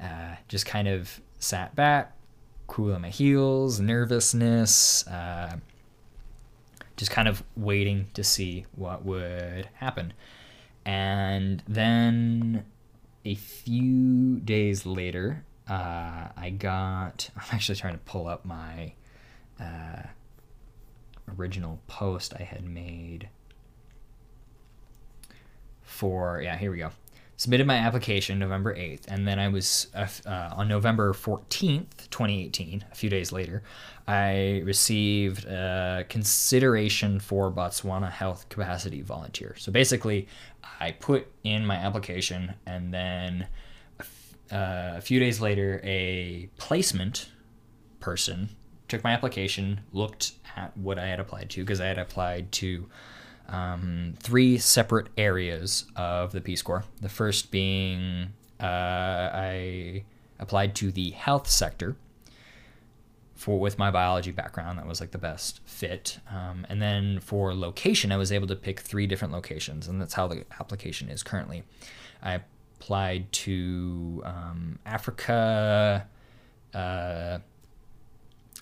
Uh, 0.00 0.34
just 0.48 0.66
kind 0.66 0.88
of 0.88 1.20
sat 1.38 1.74
back, 1.74 2.16
cooling 2.66 3.00
my 3.00 3.08
heels, 3.10 3.80
nervousness, 3.80 5.06
uh, 5.06 5.56
just 6.96 7.10
kind 7.10 7.28
of 7.28 7.42
waiting 7.56 8.08
to 8.14 8.22
see 8.22 8.66
what 8.74 9.04
would 9.04 9.68
happen. 9.74 10.12
And 10.84 11.62
then 11.66 12.64
a 13.24 13.34
few 13.34 14.40
days 14.40 14.84
later, 14.84 15.44
uh, 15.68 16.28
I 16.36 16.50
got. 16.50 17.30
I'm 17.36 17.42
actually 17.52 17.76
trying 17.76 17.94
to 17.94 18.00
pull 18.00 18.28
up 18.28 18.44
my 18.44 18.92
uh, 19.58 20.02
original 21.36 21.80
post 21.86 22.34
I 22.38 22.42
had 22.42 22.64
made 22.64 23.28
for. 25.82 26.40
Yeah, 26.42 26.56
here 26.56 26.70
we 26.70 26.78
go. 26.78 26.90
Submitted 27.36 27.66
my 27.66 27.76
application 27.76 28.38
November 28.38 28.74
8th, 28.74 29.08
and 29.08 29.26
then 29.26 29.38
I 29.40 29.48
was 29.48 29.88
uh, 29.94 30.06
uh 30.24 30.54
on 30.54 30.68
November 30.68 31.12
14th, 31.12 32.08
2018, 32.10 32.84
a 32.90 32.94
few 32.94 33.10
days 33.10 33.32
later, 33.32 33.62
I 34.06 34.62
received 34.64 35.44
a 35.46 36.04
consideration 36.08 37.18
for 37.18 37.50
Botswana 37.50 38.10
Health 38.10 38.48
Capacity 38.50 39.00
Volunteer. 39.00 39.56
So 39.58 39.72
basically, 39.72 40.28
I 40.78 40.92
put 40.92 41.26
in 41.42 41.66
my 41.66 41.76
application 41.76 42.54
and 42.66 42.92
then 42.92 43.48
uh, 44.52 44.94
a 44.96 45.00
few 45.00 45.18
days 45.18 45.40
later, 45.40 45.80
a 45.82 46.48
placement 46.58 47.30
person 48.00 48.50
took 48.88 49.02
my 49.02 49.12
application, 49.12 49.80
looked 49.92 50.32
at 50.56 50.76
what 50.76 50.98
I 50.98 51.06
had 51.06 51.18
applied 51.20 51.50
to, 51.50 51.62
because 51.62 51.80
I 51.80 51.86
had 51.86 51.98
applied 51.98 52.52
to 52.52 52.88
um, 53.48 54.14
three 54.18 54.58
separate 54.58 55.08
areas 55.16 55.86
of 55.96 56.32
the 56.32 56.40
Peace 56.40 56.62
Corps. 56.62 56.84
The 57.00 57.08
first 57.08 57.50
being 57.50 58.32
uh, 58.60 59.30
I 59.32 60.04
applied 60.38 60.74
to 60.76 60.90
the 60.90 61.10
health 61.10 61.48
sector 61.48 61.96
for 63.34 63.58
with 63.58 63.78
my 63.78 63.90
biology 63.90 64.30
background. 64.30 64.78
That 64.78 64.86
was 64.86 65.00
like 65.00 65.10
the 65.10 65.18
best 65.18 65.60
fit. 65.64 66.18
Um, 66.30 66.66
and 66.68 66.80
then 66.80 67.20
for 67.20 67.54
location, 67.54 68.12
I 68.12 68.16
was 68.16 68.32
able 68.32 68.46
to 68.48 68.56
pick 68.56 68.80
three 68.80 69.06
different 69.06 69.34
locations, 69.34 69.88
and 69.88 70.00
that's 70.00 70.14
how 70.14 70.26
the 70.26 70.44
application 70.58 71.08
is 71.08 71.22
currently. 71.22 71.64
I 72.22 72.40
applied 72.80 73.30
to 73.32 74.22
um, 74.24 74.78
Africa, 74.86 76.06
uh, 76.72 77.38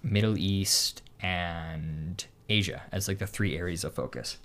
Middle 0.03 0.37
East, 0.39 1.03
and 1.21 2.25
Asia 2.49 2.83
as 2.91 3.09
like 3.09 3.19
the 3.19 3.27
three 3.27 3.57
areas 3.57 3.85
of 3.85 3.95
focus. 3.95 4.39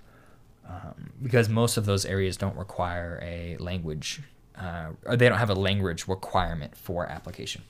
Um, 0.68 1.10
because 1.22 1.48
most 1.48 1.78
of 1.78 1.86
those 1.86 2.04
areas 2.04 2.36
don't 2.36 2.56
require 2.56 3.18
a 3.22 3.56
language, 3.58 4.20
uh, 4.56 4.90
or 5.06 5.16
they 5.16 5.28
don't 5.28 5.38
have 5.38 5.50
a 5.50 5.54
language 5.54 6.06
requirement 6.06 6.76
for 6.76 7.06
application. 7.06 7.62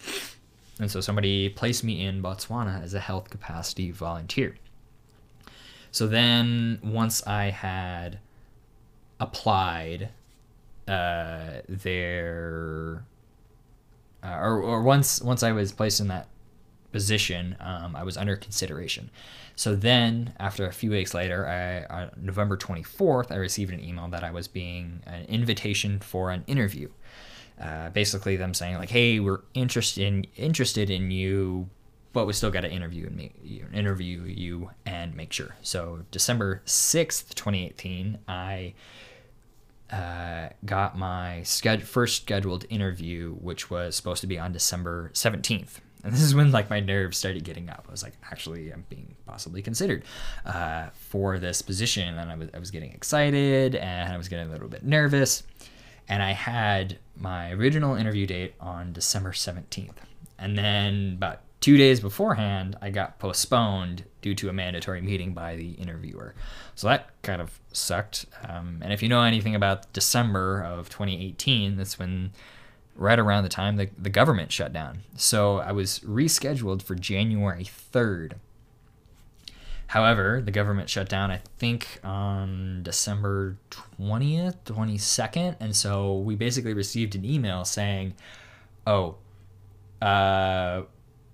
And 0.81 0.91
so 0.91 1.01
somebody 1.01 1.49
placed 1.49 1.85
me 1.85 2.05
in 2.05 2.23
Botswana 2.23 2.83
as 2.83 2.95
a 2.95 3.01
health 3.01 3.31
capacity 3.31 3.93
volunteer. 3.93 4.57
So 5.93 6.07
then 6.07 6.81
once 6.83 7.27
I 7.27 7.51
had 7.51 8.19
applied 9.21 10.11
uh, 10.87 11.61
their 11.69 13.05
uh, 14.23 14.39
or, 14.41 14.63
or 14.63 14.83
once 14.83 15.21
once 15.21 15.43
I 15.43 15.53
was 15.53 15.73
placed 15.73 16.01
in 16.01 16.09
that 16.09 16.29
position, 16.99 17.55
um, 17.61 17.95
I 17.95 18.03
was 18.03 18.17
under 18.17 18.35
consideration. 18.37 19.09
So 19.55 19.77
then, 19.77 20.35
after 20.41 20.67
a 20.67 20.73
few 20.73 20.91
weeks 20.91 21.15
later, 21.15 21.47
I, 21.47 21.95
uh, 21.95 22.11
November 22.21 22.57
24th, 22.57 23.31
I 23.31 23.37
received 23.37 23.73
an 23.73 23.79
email 23.89 24.09
that 24.09 24.25
I 24.25 24.33
was 24.33 24.49
being 24.49 25.01
an 25.07 25.25
invitation 25.27 26.01
for 26.01 26.33
an 26.33 26.43
interview. 26.49 26.89
Uh, 27.61 27.91
basically, 27.91 28.35
them 28.37 28.53
saying 28.53 28.79
like, 28.79 28.91
"Hey, 28.91 29.21
we're 29.21 29.43
interested 29.55 30.03
in 30.03 30.27
interested 30.37 30.91
in 30.91 31.13
you, 31.13 31.69
but 32.13 32.27
we 32.27 32.33
still 32.33 32.51
got 32.51 32.63
to 32.63 32.71
interview 32.71 33.07
and 33.07 33.17
make 33.17 33.35
interview 33.73 34.23
you 34.23 34.71
and 34.85 35.15
make 35.15 35.33
sure." 35.33 35.55
So 35.63 36.01
December 36.11 36.63
6th, 36.65 37.33
2018, 37.35 38.19
I 38.27 38.75
uh, 39.91 40.49
got 40.65 40.99
my 40.99 41.43
sched- 41.45 41.83
first 41.83 42.23
scheduled 42.23 42.65
interview, 42.69 43.35
which 43.35 43.71
was 43.71 43.95
supposed 43.95 44.21
to 44.23 44.27
be 44.27 44.39
on 44.39 44.51
December 44.53 45.11
17th. 45.15 45.81
And 46.05 46.13
this 46.13 46.23
is 46.23 46.35
when 46.35 46.53
like 46.53 46.71
my 46.71 46.81
nerves 46.81 47.19
started 47.19 47.45
getting 47.45 47.69
up. 47.69 47.87
I 47.89 47.91
was 47.91 48.03
like, 48.03 48.15
actually, 48.31 48.73
I'm 48.73 48.85
being 48.89 49.17
possibly 49.27 49.63
considered 49.63 50.05
uh, 50.47 50.89
for 50.93 51.39
this 51.39 51.63
position, 51.63 52.19
and 52.19 52.31
I 52.31 52.37
was 52.37 52.49
I 52.55 52.59
was 52.59 52.71
getting 52.71 52.93
excited 52.93 53.75
and 53.75 54.13
I 54.13 54.17
was 54.17 54.29
getting 54.29 54.49
a 54.49 54.51
little 54.51 54.69
bit 54.69 54.85
nervous. 54.85 55.43
And 56.09 56.23
I 56.23 56.33
had 56.33 56.99
my 57.17 57.53
original 57.53 57.95
interview 57.95 58.27
date 58.27 58.55
on 58.61 58.93
December 58.95 59.33
17th, 59.33 59.97
and 60.39 60.57
then 60.57 61.15
about 61.17 61.43
two 61.61 61.77
days 61.77 62.01
beforehand, 62.01 62.77
I 62.81 62.91
got 62.91 63.19
postponed 63.19 64.05
due 64.23 64.35
to 64.37 64.49
a 64.49 64.53
mandatory 64.53 65.01
meeting 65.01 65.35
by 65.35 65.57
the 65.57 65.73
interviewer. 65.73 66.35
So 66.75 66.87
that 66.89 67.11
kind 67.23 67.43
of 67.43 67.59
sucked. 67.73 68.27
Um, 68.49 68.79
and 68.83 68.93
if 68.93 69.03
you 69.03 69.09
know 69.09 69.23
anything 69.23 69.55
about 69.55 69.93
December 69.93 70.63
of 70.63 70.89
2018, 70.89 71.77
that's 71.77 71.99
when 71.99 72.33
right 72.99 73.19
around 73.19 73.45
the 73.45 73.49
time 73.49 73.77
the, 73.77 73.89
the 73.97 74.11
government 74.11 74.53
shut 74.53 74.73
down. 74.73 75.01
So 75.17 75.59
I 75.59 75.73
was 75.73 76.01
rescheduled 76.01 76.83
for 76.83 76.95
January 76.95 77.65
3rd. 77.65 78.35
However, 79.89 80.43
the 80.45 80.51
government 80.51 80.91
shut 80.91 81.09
down, 81.09 81.31
I 81.31 81.41
think, 81.59 82.01
on 82.05 82.83
December 82.83 83.57
20th, 83.99 84.57
22nd. 84.65 85.57
And 85.61 85.75
so 85.75 86.19
we 86.19 86.35
basically 86.35 86.75
received 86.75 87.15
an 87.15 87.25
email 87.25 87.65
saying, 87.65 88.15
oh, 88.87 89.17
uh, 90.03 90.83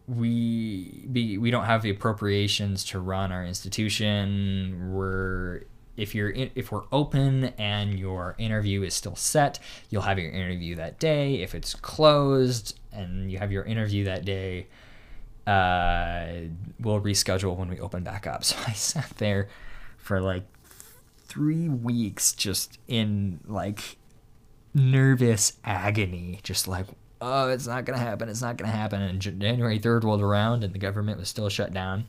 we 0.06 1.06
be, 1.10 1.36
we 1.38 1.50
don't 1.50 1.64
have 1.64 1.82
the 1.82 1.90
appropriations 1.90 2.84
to 2.84 3.00
run 3.00 3.32
our 3.32 3.44
institution. 3.44 4.92
We're 4.92 5.62
if 5.96 6.14
you're 6.14 6.30
in, 6.30 6.50
if 6.54 6.72
we're 6.72 6.84
open 6.92 7.44
and 7.58 7.98
your 7.98 8.34
interview 8.38 8.82
is 8.82 8.94
still 8.94 9.16
set, 9.16 9.58
you'll 9.90 10.02
have 10.02 10.18
your 10.18 10.30
interview 10.30 10.74
that 10.76 10.98
day. 10.98 11.36
If 11.36 11.54
it's 11.54 11.74
closed 11.74 12.78
and 12.92 13.30
you 13.30 13.38
have 13.38 13.52
your 13.52 13.64
interview 13.64 14.04
that 14.04 14.24
day, 14.24 14.66
uh, 15.46 16.26
we'll 16.80 17.00
reschedule 17.00 17.56
when 17.56 17.68
we 17.68 17.80
open 17.80 18.02
back 18.02 18.26
up. 18.26 18.44
So 18.44 18.56
I 18.66 18.72
sat 18.72 19.10
there 19.18 19.48
for 19.96 20.20
like 20.20 20.44
three 21.26 21.68
weeks, 21.68 22.32
just 22.32 22.78
in 22.88 23.40
like 23.46 23.96
nervous 24.74 25.54
agony, 25.64 26.40
just 26.42 26.66
like, 26.68 26.86
oh, 27.20 27.48
it's 27.50 27.66
not 27.66 27.84
gonna 27.84 27.98
happen, 27.98 28.28
it's 28.28 28.42
not 28.42 28.56
gonna 28.56 28.72
happen. 28.72 29.00
And 29.00 29.20
January 29.20 29.78
third 29.78 30.04
rolled 30.04 30.22
around, 30.22 30.64
and 30.64 30.74
the 30.74 30.78
government 30.78 31.18
was 31.18 31.28
still 31.28 31.48
shut 31.48 31.72
down. 31.72 32.06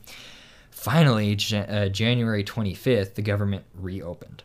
Finally, 0.76 1.36
uh, 1.54 1.88
January 1.88 2.44
25th, 2.44 3.14
the 3.14 3.22
government 3.22 3.64
reopened. 3.74 4.42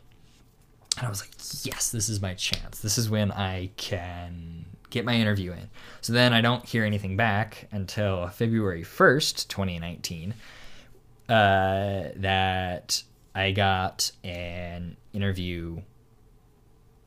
And 0.97 1.05
I 1.05 1.09
was 1.09 1.19
like, 1.21 1.31
yes, 1.65 1.91
this 1.91 2.07
is 2.07 2.21
my 2.21 2.33
chance. 2.35 2.79
This 2.79 2.97
is 2.97 3.09
when 3.09 3.33
I 3.33 3.69
can 3.75 4.65
get 4.89 5.03
my 5.03 5.13
interview 5.13 5.51
in. 5.51 5.69
So 5.99 6.13
then 6.13 6.31
I 6.33 6.39
don't 6.39 6.65
hear 6.65 6.85
anything 6.85 7.17
back 7.17 7.67
until 7.73 8.29
February 8.29 8.81
1st, 8.81 9.49
2019, 9.49 10.33
uh, 11.27 11.33
that 12.15 13.03
I 13.35 13.51
got 13.51 14.11
an 14.23 14.95
interview. 15.11 15.81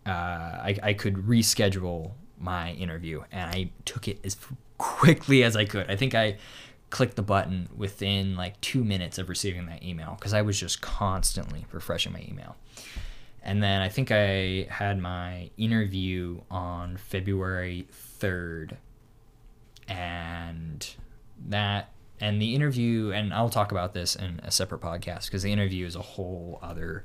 Uh, 0.05 0.11
I, 0.11 0.79
I 0.83 0.93
could 0.93 1.15
reschedule 1.15 2.13
my 2.39 2.73
interview, 2.73 3.23
and 3.33 3.51
I 3.51 3.71
took 3.87 4.07
it 4.07 4.21
as 4.23 4.37
quickly 4.77 5.43
as 5.43 5.57
I 5.57 5.65
could. 5.65 5.91
I 5.91 5.97
think 5.97 6.15
I 6.15 6.37
click 6.95 7.17
the 7.17 7.23
button 7.23 7.69
within 7.77 8.37
like 8.37 8.61
two 8.61 8.85
minutes 8.85 9.19
of 9.19 9.29
receiving 9.29 9.67
that 9.67 9.83
email 9.83 10.15
because 10.17 10.33
I 10.33 10.43
was 10.43 10.61
just 10.61 10.81
constantly 10.81 11.67
refreshing 11.73 12.13
my 12.13 12.25
email. 12.29 12.55
And 13.43 13.61
then 13.61 13.83
I 13.83 13.89
think 13.89 14.13
I 14.13 14.69
had 14.71 15.01
my 15.01 15.51
interview 15.57 16.43
on 16.53 16.97
February 16.97 17.89
3rd. 18.21 18.77
And 19.89 20.89
that, 21.49 21.91
and 22.21 22.41
the 22.41 22.55
interview, 22.55 23.11
and 23.11 23.35
I'll 23.35 23.51
talk 23.51 23.73
about 23.73 23.93
this 23.93 24.15
in 24.15 24.39
a 24.45 24.53
separate 24.53 24.81
podcast 24.81 25.25
because 25.25 25.43
the 25.43 25.53
interview 25.53 25.87
is 25.87 25.97
a 25.97 26.01
whole 26.01 26.61
other 26.63 27.05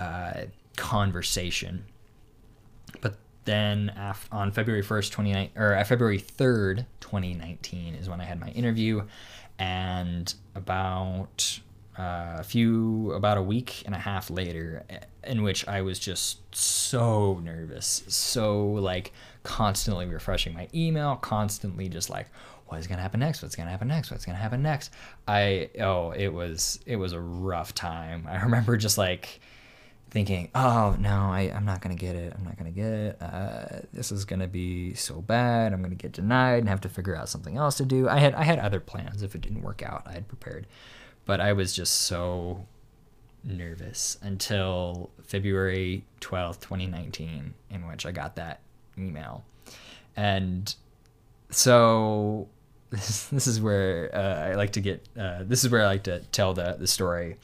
uh, 0.00 0.44
conversation. 0.76 1.84
But 3.02 3.16
then 3.44 3.92
af- 3.96 4.28
on 4.32 4.52
February 4.52 4.82
1st, 4.82 5.10
29 5.10 5.50
or 5.56 5.74
uh, 5.74 5.84
February 5.84 6.20
3rd, 6.20 6.86
2019 7.00 7.94
is 7.94 8.08
when 8.08 8.20
I 8.20 8.24
had 8.24 8.40
my 8.40 8.48
interview 8.48 9.02
and 9.58 10.34
about 10.54 11.60
uh, 11.98 12.36
a 12.38 12.42
few 12.42 13.12
about 13.12 13.36
a 13.36 13.42
week 13.42 13.82
and 13.84 13.94
a 13.94 13.98
half 13.98 14.30
later 14.30 14.82
in 15.24 15.42
which 15.42 15.68
I 15.68 15.82
was 15.82 15.98
just 15.98 16.38
so 16.54 17.40
nervous, 17.44 18.02
so 18.08 18.64
like 18.64 19.12
constantly 19.42 20.06
refreshing 20.06 20.54
my 20.54 20.68
email, 20.74 21.16
constantly 21.16 21.88
just 21.88 22.08
like 22.10 22.28
what's 22.66 22.86
gonna 22.86 23.02
happen 23.02 23.20
next? 23.20 23.42
What's 23.42 23.54
gonna 23.54 23.70
happen 23.70 23.88
next? 23.88 24.10
What's 24.10 24.24
gonna 24.24 24.38
happen 24.38 24.62
next? 24.62 24.90
I 25.28 25.68
oh, 25.80 26.12
it 26.12 26.28
was 26.28 26.80
it 26.86 26.96
was 26.96 27.12
a 27.12 27.20
rough 27.20 27.74
time. 27.74 28.26
I 28.28 28.36
remember 28.42 28.76
just 28.76 28.98
like 28.98 29.40
thinking, 30.12 30.50
oh 30.54 30.94
no, 31.00 31.30
I, 31.32 31.50
I'm 31.54 31.64
not 31.64 31.80
gonna 31.80 31.94
get 31.94 32.14
it. 32.14 32.34
I'm 32.36 32.44
not 32.44 32.58
gonna 32.58 32.70
get 32.70 32.92
it. 32.92 33.22
Uh, 33.22 33.80
this 33.94 34.12
is 34.12 34.26
gonna 34.26 34.46
be 34.46 34.92
so 34.92 35.22
bad. 35.22 35.72
I'm 35.72 35.80
gonna 35.80 35.94
get 35.94 36.12
denied 36.12 36.58
and 36.58 36.68
have 36.68 36.82
to 36.82 36.90
figure 36.90 37.16
out 37.16 37.30
something 37.30 37.56
else 37.56 37.76
to 37.76 37.86
do. 37.86 38.10
I 38.10 38.18
had 38.18 38.34
I 38.34 38.44
had 38.44 38.58
other 38.58 38.78
plans 38.78 39.22
if 39.22 39.34
it 39.34 39.40
didn't 39.40 39.62
work 39.62 39.82
out. 39.82 40.02
I 40.04 40.12
had 40.12 40.28
prepared, 40.28 40.66
but 41.24 41.40
I 41.40 41.54
was 41.54 41.72
just 41.72 42.02
so 42.02 42.66
nervous 43.42 44.18
until 44.20 45.08
February 45.24 46.04
12th, 46.20 46.60
2019, 46.60 47.54
in 47.70 47.88
which 47.88 48.04
I 48.04 48.12
got 48.12 48.36
that 48.36 48.60
email, 48.98 49.44
and 50.14 50.74
so 51.48 52.50
this 52.90 53.28
this 53.28 53.46
is 53.46 53.62
where 53.62 54.14
uh, 54.14 54.50
I 54.50 54.54
like 54.56 54.72
to 54.72 54.82
get. 54.82 55.08
Uh, 55.18 55.44
this 55.44 55.64
is 55.64 55.70
where 55.70 55.80
I 55.80 55.86
like 55.86 56.02
to 56.02 56.20
tell 56.32 56.52
the 56.52 56.76
the 56.78 56.86
story. 56.86 57.38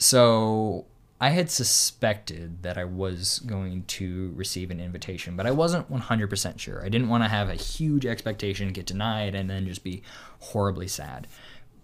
So 0.00 0.86
I 1.20 1.30
had 1.30 1.50
suspected 1.50 2.62
that 2.62 2.78
I 2.78 2.84
was 2.84 3.40
going 3.40 3.84
to 3.84 4.32
receive 4.36 4.70
an 4.70 4.80
invitation, 4.80 5.36
but 5.36 5.46
I 5.46 5.50
wasn't 5.50 5.90
100% 5.90 6.58
sure. 6.60 6.84
I 6.84 6.88
didn't 6.88 7.08
want 7.08 7.24
to 7.24 7.28
have 7.28 7.48
a 7.48 7.54
huge 7.54 8.06
expectation, 8.06 8.72
get 8.72 8.86
denied, 8.86 9.34
and 9.34 9.50
then 9.50 9.66
just 9.66 9.82
be 9.82 10.02
horribly 10.38 10.86
sad. 10.86 11.26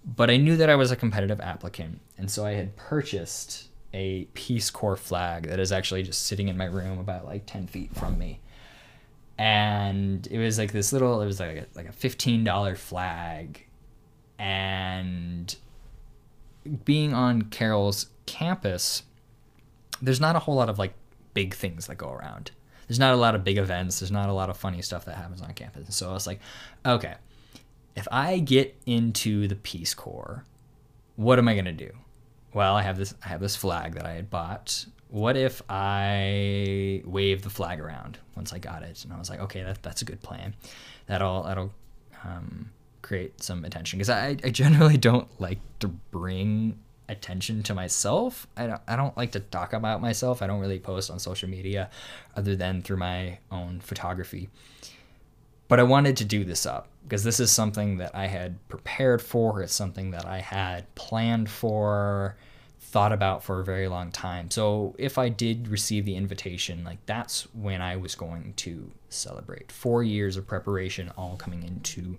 But 0.04 0.30
I 0.30 0.36
knew 0.36 0.56
that 0.56 0.70
I 0.70 0.76
was 0.76 0.92
a 0.92 0.96
competitive 0.96 1.40
applicant, 1.40 2.00
and 2.16 2.30
so 2.30 2.46
I 2.46 2.52
had 2.52 2.76
purchased 2.76 3.70
a 3.92 4.26
Peace 4.34 4.70
Corps 4.70 4.96
flag 4.96 5.48
that 5.48 5.58
is 5.58 5.72
actually 5.72 6.02
just 6.02 6.26
sitting 6.26 6.48
in 6.48 6.56
my 6.56 6.66
room 6.66 6.98
about 6.98 7.24
like 7.24 7.46
10 7.46 7.66
feet 7.66 7.94
from 7.94 8.18
me. 8.18 8.40
And 9.38 10.26
it 10.28 10.38
was 10.38 10.58
like 10.58 10.72
this 10.72 10.92
little, 10.92 11.20
it 11.20 11.26
was 11.26 11.40
like 11.40 11.56
a, 11.56 11.66
like 11.74 11.88
a 11.88 11.92
$15 11.92 12.76
flag. 12.76 13.66
And 14.38 15.54
being 16.84 17.14
on 17.14 17.42
Carroll's 17.42 18.06
campus, 18.26 19.04
there's 20.02 20.20
not 20.20 20.36
a 20.36 20.38
whole 20.38 20.54
lot 20.54 20.68
of 20.68 20.78
like 20.78 20.94
big 21.34 21.54
things 21.54 21.86
that 21.86 21.96
go 21.96 22.10
around. 22.10 22.50
There's 22.88 22.98
not 22.98 23.14
a 23.14 23.16
lot 23.16 23.34
of 23.34 23.44
big 23.44 23.58
events. 23.58 24.00
There's 24.00 24.10
not 24.10 24.28
a 24.28 24.32
lot 24.32 24.50
of 24.50 24.56
funny 24.56 24.82
stuff 24.82 25.06
that 25.06 25.16
happens 25.16 25.40
on 25.40 25.52
campus. 25.54 25.94
So 25.96 26.10
I 26.10 26.12
was 26.12 26.26
like, 26.26 26.40
okay, 26.84 27.14
if 27.96 28.06
I 28.10 28.38
get 28.38 28.76
into 28.86 29.48
the 29.48 29.56
Peace 29.56 29.94
Corps, 29.94 30.44
what 31.16 31.38
am 31.38 31.48
I 31.48 31.54
gonna 31.54 31.72
do? 31.72 31.90
Well, 32.52 32.74
I 32.74 32.82
have 32.82 32.96
this 32.96 33.14
I 33.24 33.28
have 33.28 33.40
this 33.40 33.56
flag 33.56 33.94
that 33.94 34.06
I 34.06 34.12
had 34.12 34.30
bought. 34.30 34.86
What 35.08 35.36
if 35.36 35.62
I 35.68 37.02
wave 37.04 37.42
the 37.42 37.50
flag 37.50 37.80
around 37.80 38.18
once 38.36 38.52
I 38.52 38.58
got 38.58 38.82
it? 38.82 39.04
And 39.04 39.12
I 39.12 39.18
was 39.18 39.30
like, 39.30 39.40
okay, 39.40 39.62
that, 39.62 39.82
that's 39.82 40.02
a 40.02 40.04
good 40.04 40.20
plan. 40.22 40.54
That'll 41.06 41.44
that'll 41.44 41.72
um, 42.24 42.70
create 43.02 43.42
some 43.42 43.64
attention 43.64 43.98
because 43.98 44.10
I, 44.10 44.36
I 44.42 44.50
generally 44.50 44.96
don't 45.10 45.28
like 45.40 45.58
to 45.80 45.88
bring 45.88 46.78
attention 47.08 47.62
to 47.64 47.74
myself. 47.74 48.46
I 48.56 48.66
don't, 48.66 48.82
I 48.86 48.96
don't 48.96 49.16
like 49.16 49.32
to 49.32 49.40
talk 49.40 49.72
about 49.72 50.00
myself. 50.00 50.42
I 50.42 50.46
don't 50.46 50.60
really 50.60 50.78
post 50.78 51.10
on 51.10 51.18
social 51.18 51.48
media 51.48 51.90
other 52.36 52.56
than 52.56 52.82
through 52.82 52.98
my 52.98 53.38
own 53.50 53.80
photography. 53.80 54.48
But 55.68 55.80
I 55.80 55.84
wanted 55.84 56.16
to 56.18 56.24
do 56.24 56.44
this 56.44 56.66
up 56.66 56.88
because 57.02 57.24
this 57.24 57.40
is 57.40 57.50
something 57.50 57.98
that 57.98 58.14
I 58.14 58.26
had 58.26 58.66
prepared 58.68 59.22
for. 59.22 59.62
It's 59.62 59.74
something 59.74 60.10
that 60.12 60.26
I 60.26 60.40
had 60.40 60.92
planned 60.94 61.50
for, 61.50 62.36
thought 62.80 63.12
about 63.12 63.42
for 63.42 63.60
a 63.60 63.64
very 63.64 63.88
long 63.88 64.12
time. 64.12 64.50
So 64.50 64.94
if 64.98 65.18
I 65.18 65.28
did 65.28 65.68
receive 65.68 66.04
the 66.04 66.16
invitation, 66.16 66.84
like 66.84 67.04
that's 67.06 67.48
when 67.54 67.82
I 67.82 67.96
was 67.96 68.14
going 68.14 68.52
to 68.56 68.90
celebrate. 69.08 69.72
Four 69.72 70.02
years 70.02 70.36
of 70.36 70.46
preparation 70.46 71.10
all 71.16 71.36
coming 71.36 71.62
into 71.62 72.18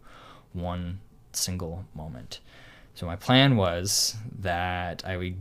one 0.53 0.99
single 1.33 1.85
moment. 1.93 2.39
So 2.95 3.05
my 3.05 3.17
plan 3.17 3.57
was 3.57 4.15
that 4.39 5.03
I 5.05 5.17
would 5.17 5.35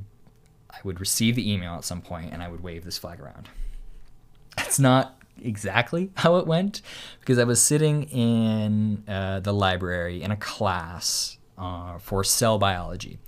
I 0.71 0.79
would 0.83 0.99
receive 0.99 1.37
the 1.37 1.51
email 1.51 1.75
at 1.75 1.85
some 1.85 2.03
point 2.03 2.33
and 2.33 2.43
I 2.43 2.49
would 2.49 2.63
wave 2.63 2.85
this 2.85 2.99
flag 2.99 3.21
around. 3.21 3.49
That's 4.57 4.81
not 4.81 5.21
exactly 5.41 6.11
how 6.17 6.37
it 6.37 6.47
went 6.47 6.83
because 7.21 7.39
I 7.39 7.45
was 7.45 7.63
sitting 7.63 8.05
in 8.05 9.05
uh, 9.09 9.41
the 9.41 9.53
library 9.53 10.23
in 10.23 10.31
a 10.31 10.37
class 10.37 11.39
uh, 11.57 11.99
for 11.99 12.25
cell 12.25 12.59
biology. 12.59 13.19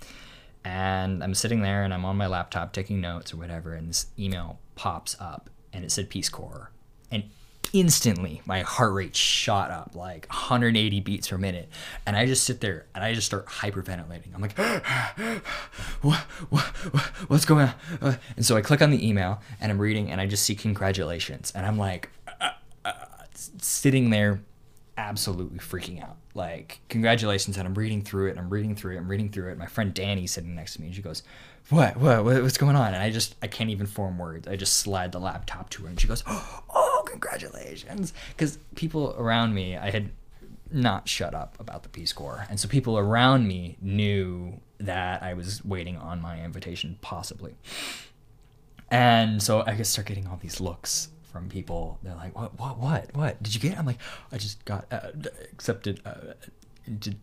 And 0.65 1.23
I'm 1.23 1.35
sitting 1.35 1.62
there 1.62 1.85
and 1.85 1.95
I'm 1.95 2.05
on 2.05 2.17
my 2.17 2.27
laptop 2.27 2.73
taking 2.73 3.01
notes 3.01 3.33
or 3.33 3.37
whatever, 3.37 3.75
and 3.75 3.89
this 3.89 4.07
email 4.19 4.59
pops 4.75 5.17
up 5.21 5.49
and 5.73 5.85
it 5.85 5.93
said 5.93 6.11
Peace 6.11 6.29
Corps. 6.29 6.73
And 7.12 7.31
instantly 7.72 8.42
my 8.46 8.61
heart 8.62 8.92
rate 8.92 9.14
shot 9.16 9.70
up 9.70 9.94
like 9.94 10.26
180 10.29 11.00
beats 11.00 11.29
per 11.29 11.38
minute. 11.38 11.68
And 12.07 12.16
i 12.16 12.26
just 12.26 12.44
sit 12.44 12.61
there 12.61 12.87
and 12.94 13.05
i 13.05 13.12
just 13.12 13.26
start 13.26 13.46
hyperventilating. 13.46 14.35
I'm 14.35 14.40
like 14.40 14.59
what, 16.02 16.18
what, 16.50 16.62
what 16.62 17.02
what's 17.29 17.44
going 17.44 17.68
on? 17.68 17.74
Uh, 18.00 18.16
and 18.37 18.44
so 18.44 18.57
i 18.57 18.61
click 18.61 18.83
on 18.83 18.90
the 18.90 19.07
email 19.07 19.40
and 19.61 19.70
i'm 19.70 19.79
reading 19.79 20.11
and 20.11 20.20
i 20.20 20.26
just 20.26 20.44
see 20.44 20.55
congratulations. 20.55 21.52
And 21.55 21.66
i'm 21.66 21.79
like 21.79 22.11
uh, 22.40 22.50
uh, 22.85 22.92
sitting 23.59 24.11
there 24.11 24.40
absolutely 24.98 25.59
freaking 25.59 26.02
out. 26.02 26.16
Like 26.35 26.81
congratulations. 26.88 27.57
And 27.57 27.66
i'm 27.66 27.74
reading 27.74 28.02
through 28.02 28.29
it 28.29 28.31
and 28.31 28.38
i'm 28.38 28.50
reading 28.50 28.74
through 28.74 28.94
it 28.94 28.98
i'm 28.98 29.09
reading 29.09 29.31
through 29.31 29.52
it. 29.52 29.59
My 29.59 29.66
friend 29.66 29.92
danny 29.92 30.26
sitting 30.26 30.55
next 30.55 30.74
to 30.74 30.81
me 30.81 30.88
and 30.88 30.96
she 30.96 31.02
goes 31.02 31.22
what, 31.68 31.96
what, 31.96 32.24
what's 32.24 32.59
going 32.59 32.76
on? 32.76 32.94
And 32.94 33.02
I 33.02 33.11
just, 33.11 33.35
I 33.42 33.48
can't 33.48 33.70
even 33.70 33.87
form 33.87 34.18
words. 34.18 34.46
I 34.46 34.57
just 34.57 34.74
slide 34.74 35.12
the 35.12 35.18
laptop 35.18 35.68
to 35.70 35.83
her 35.83 35.88
and 35.88 36.00
she 36.00 36.07
goes, 36.07 36.22
oh, 36.29 36.62
congratulations. 37.20 38.12
Because 38.31 38.59
people 38.74 39.14
around 39.18 39.55
me, 39.55 39.76
I 39.76 39.90
had 39.90 40.11
not 40.70 41.09
shut 41.09 41.35
up 41.35 41.57
about 41.59 41.83
the 41.83 41.88
Peace 41.88 42.12
Corps. 42.12 42.46
And 42.50 42.59
so 42.61 42.68
people 42.68 42.98
around 42.98 43.46
me 43.46 43.76
knew 43.81 44.61
that 44.79 45.22
I 45.22 45.35
was 45.35 45.64
waiting 45.64 45.96
on 45.96 46.20
my 46.20 46.42
invitation, 46.42 46.98
possibly. 47.00 47.57
And 48.90 49.42
so 49.42 49.62
I 49.66 49.74
could 49.74 49.87
start 49.87 50.07
getting 50.07 50.26
all 50.26 50.38
these 50.40 50.61
looks 50.61 51.09
from 51.33 51.48
people. 51.48 51.98
They're 52.02 52.14
like, 52.14 52.37
"What? 52.37 52.59
What? 52.59 52.79
What? 52.79 53.11
What? 53.14 53.42
Did 53.42 53.55
you 53.55 53.61
get?" 53.61 53.79
I'm 53.79 53.87
like, 53.87 53.98
"I 54.31 54.38
just 54.38 54.64
got 54.64 54.87
uh, 54.92 55.11
accepted 55.52 56.00
uh, 56.05 56.35
to, 57.01 57.14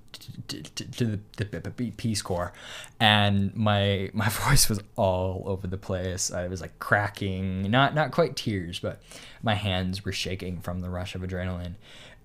to, 0.47 0.63
to, 0.63 0.85
to 0.85 1.05
the, 1.37 1.59
the 1.59 1.91
Peace 1.97 2.21
Corps, 2.21 2.53
and 2.99 3.55
my 3.55 4.09
my 4.13 4.29
voice 4.29 4.69
was 4.69 4.79
all 4.95 5.43
over 5.45 5.67
the 5.67 5.77
place. 5.77 6.31
I 6.31 6.47
was 6.47 6.61
like 6.61 6.79
cracking, 6.79 7.69
not 7.69 7.95
not 7.95 8.11
quite 8.11 8.35
tears, 8.35 8.79
but 8.79 9.01
my 9.41 9.55
hands 9.55 10.05
were 10.05 10.11
shaking 10.11 10.59
from 10.59 10.81
the 10.81 10.89
rush 10.89 11.15
of 11.15 11.21
adrenaline. 11.21 11.75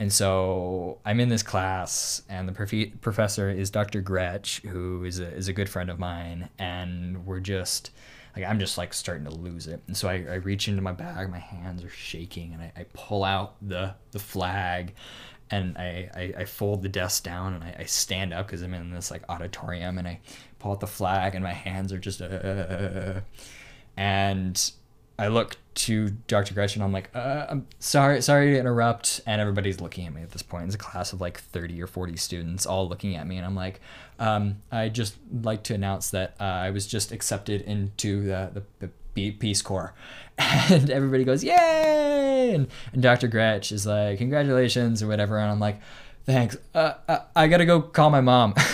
And 0.01 0.13
so 0.13 0.99
I'm 1.05 1.19
in 1.19 1.29
this 1.29 1.43
class, 1.43 2.23
and 2.29 2.49
the 2.49 2.53
prof- 2.53 3.01
professor 3.01 3.51
is 3.51 3.69
Dr. 3.69 4.01
Gretsch, 4.01 4.65
who 4.69 5.05
is 5.05 5.19
a, 5.19 5.27
is 5.27 5.49
a 5.49 5.53
good 5.53 5.69
friend 5.69 5.91
of 5.91 5.99
mine, 5.99 6.51
and 6.59 7.27
we're 7.27 7.41
just 7.41 7.91
like 8.37 8.45
I'm 8.45 8.61
just 8.61 8.79
like 8.79 8.95
starting 8.95 9.25
to 9.25 9.31
lose 9.35 9.67
it. 9.67 9.83
And 9.89 9.97
so 9.97 10.09
I, 10.09 10.25
I 10.31 10.35
reach 10.35 10.69
into 10.69 10.83
my 10.83 10.93
bag, 10.93 11.31
my 11.31 11.39
hands 11.39 11.83
are 11.83 11.91
shaking, 11.91 12.53
and 12.53 12.63
I, 12.63 12.73
I 12.77 12.87
pull 12.93 13.25
out 13.25 13.57
the 13.61 13.95
the 14.13 14.21
flag, 14.21 14.95
and 15.51 15.77
I, 15.79 16.11
I, 16.15 16.35
I, 16.41 16.45
fold 16.45 16.83
the 16.83 16.89
desk 16.89 17.25
down 17.25 17.55
and 17.55 17.65
I, 17.65 17.77
I 17.81 17.85
stand 17.85 18.35
up 18.35 18.47
because 18.47 18.63
I'm 18.63 18.75
in 18.75 18.91
this 18.91 19.11
like 19.11 19.23
auditorium 19.29 19.99
and 19.99 20.07
I 20.07 20.21
pull 20.59 20.73
out 20.73 20.81
the 20.81 20.87
flag 20.87 21.35
and 21.35 21.43
my 21.43 21.53
hands 21.53 21.93
are 21.93 21.99
just 21.99 22.21
uh, 22.21 23.21
and 23.97 24.73
I 25.19 25.29
look 25.29 25.57
to 25.75 26.11
Dr. 26.29 26.55
Gretchen. 26.55 26.81
I'm 26.81 26.93
like, 26.93 27.11
uh, 27.15 27.47
I'm 27.49 27.67
sorry, 27.81 28.23
sorry 28.23 28.53
to 28.53 28.59
interrupt. 28.59 29.21
And 29.27 29.41
everybody's 29.41 29.81
looking 29.81 30.07
at 30.07 30.15
me 30.15 30.23
at 30.23 30.31
this 30.31 30.43
point. 30.43 30.67
It's 30.67 30.77
a 30.77 30.79
class 30.79 31.13
of 31.13 31.21
like 31.21 31.41
30 31.41 31.83
or 31.83 31.89
40 31.89 32.17
students 32.17 32.67
all 32.67 32.89
looking 32.89 33.17
at 33.17 33.27
me. 33.27 33.37
And 33.37 33.45
I'm 33.45 33.57
like, 33.57 33.81
um, 34.21 34.63
I 34.71 34.89
just 34.89 35.17
like 35.43 35.65
to 35.65 35.75
announce 35.75 36.11
that 36.11 36.37
uh, 36.39 36.45
I 36.45 36.71
was 36.71 36.87
just 36.87 37.11
accepted 37.11 37.63
into 37.63 38.27
the, 38.27 38.51
the, 38.55 38.63
the 38.87 38.91
Peace 39.39 39.63
Corps. 39.63 39.95
And 40.71 40.89
everybody 40.89 41.25
goes, 41.25 41.43
yay! 41.43 42.53
And, 42.55 42.69
and 42.93 43.03
Dr. 43.03 43.27
Gretsch 43.27 43.73
is 43.73 43.85
like, 43.87 44.19
congratulations 44.19 45.03
or 45.03 45.09
whatever. 45.09 45.37
And 45.37 45.51
I'm 45.51 45.59
like, 45.59 45.81
thanks. 46.27 46.57
Uh, 46.73 46.95
uh 47.09 47.19
I 47.35 47.49
gotta 47.49 47.67
go 47.67 47.83
call 47.83 48.11
my 48.11 48.21
mom. 48.21 48.55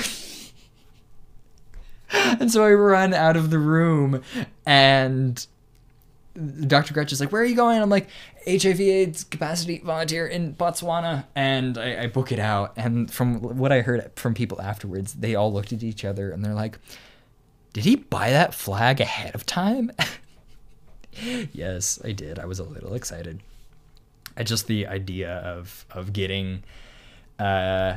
and 2.13 2.53
so 2.53 2.63
I 2.63 2.73
run 2.75 3.15
out 3.15 3.39
of 3.39 3.49
the 3.51 3.59
room 3.59 4.23
and 4.67 5.47
Dr. 6.67 6.93
Gretsch 6.95 7.13
is 7.13 7.21
like, 7.21 7.31
where 7.31 7.43
are 7.43 7.47
you 7.47 7.55
going? 7.55 7.81
I'm 7.81 7.91
like, 7.91 8.09
HIV 8.47 8.81
AIDS 8.81 9.25
capacity 9.25 9.79
volunteer 9.79 10.27
in 10.27 10.55
Botswana. 10.55 11.25
And 11.35 11.79
I, 11.79 12.05
I 12.05 12.07
book 12.09 12.33
it 12.33 12.41
out. 12.41 12.73
And 12.77 13.11
from 13.11 13.41
what 13.41 13.73
I 13.73 13.83
heard 13.83 14.11
from 14.17 14.35
people 14.35 14.61
afterwards, 14.61 15.15
they 15.15 15.35
all 15.35 15.53
looked 15.53 15.73
at 15.73 15.83
each 15.83 16.05
other 16.05 16.31
and 16.31 16.45
they're 16.45 16.55
like, 16.55 16.79
did 17.73 17.85
he 17.85 17.97
buy 17.97 18.31
that 18.31 18.53
flag 18.53 19.01
ahead 19.01 19.35
of 19.35 19.47
time? 19.47 19.93
yes, 21.53 22.01
I 22.05 22.13
did. 22.13 22.39
I 22.39 22.47
was 22.47 22.59
a 22.59 22.65
little 22.65 22.95
excited. 22.95 23.41
I 24.37 24.43
just 24.43 24.67
the 24.67 24.87
idea 24.87 25.37
of 25.39 25.87
of 25.91 26.13
getting 26.13 26.65
uh 27.39 27.97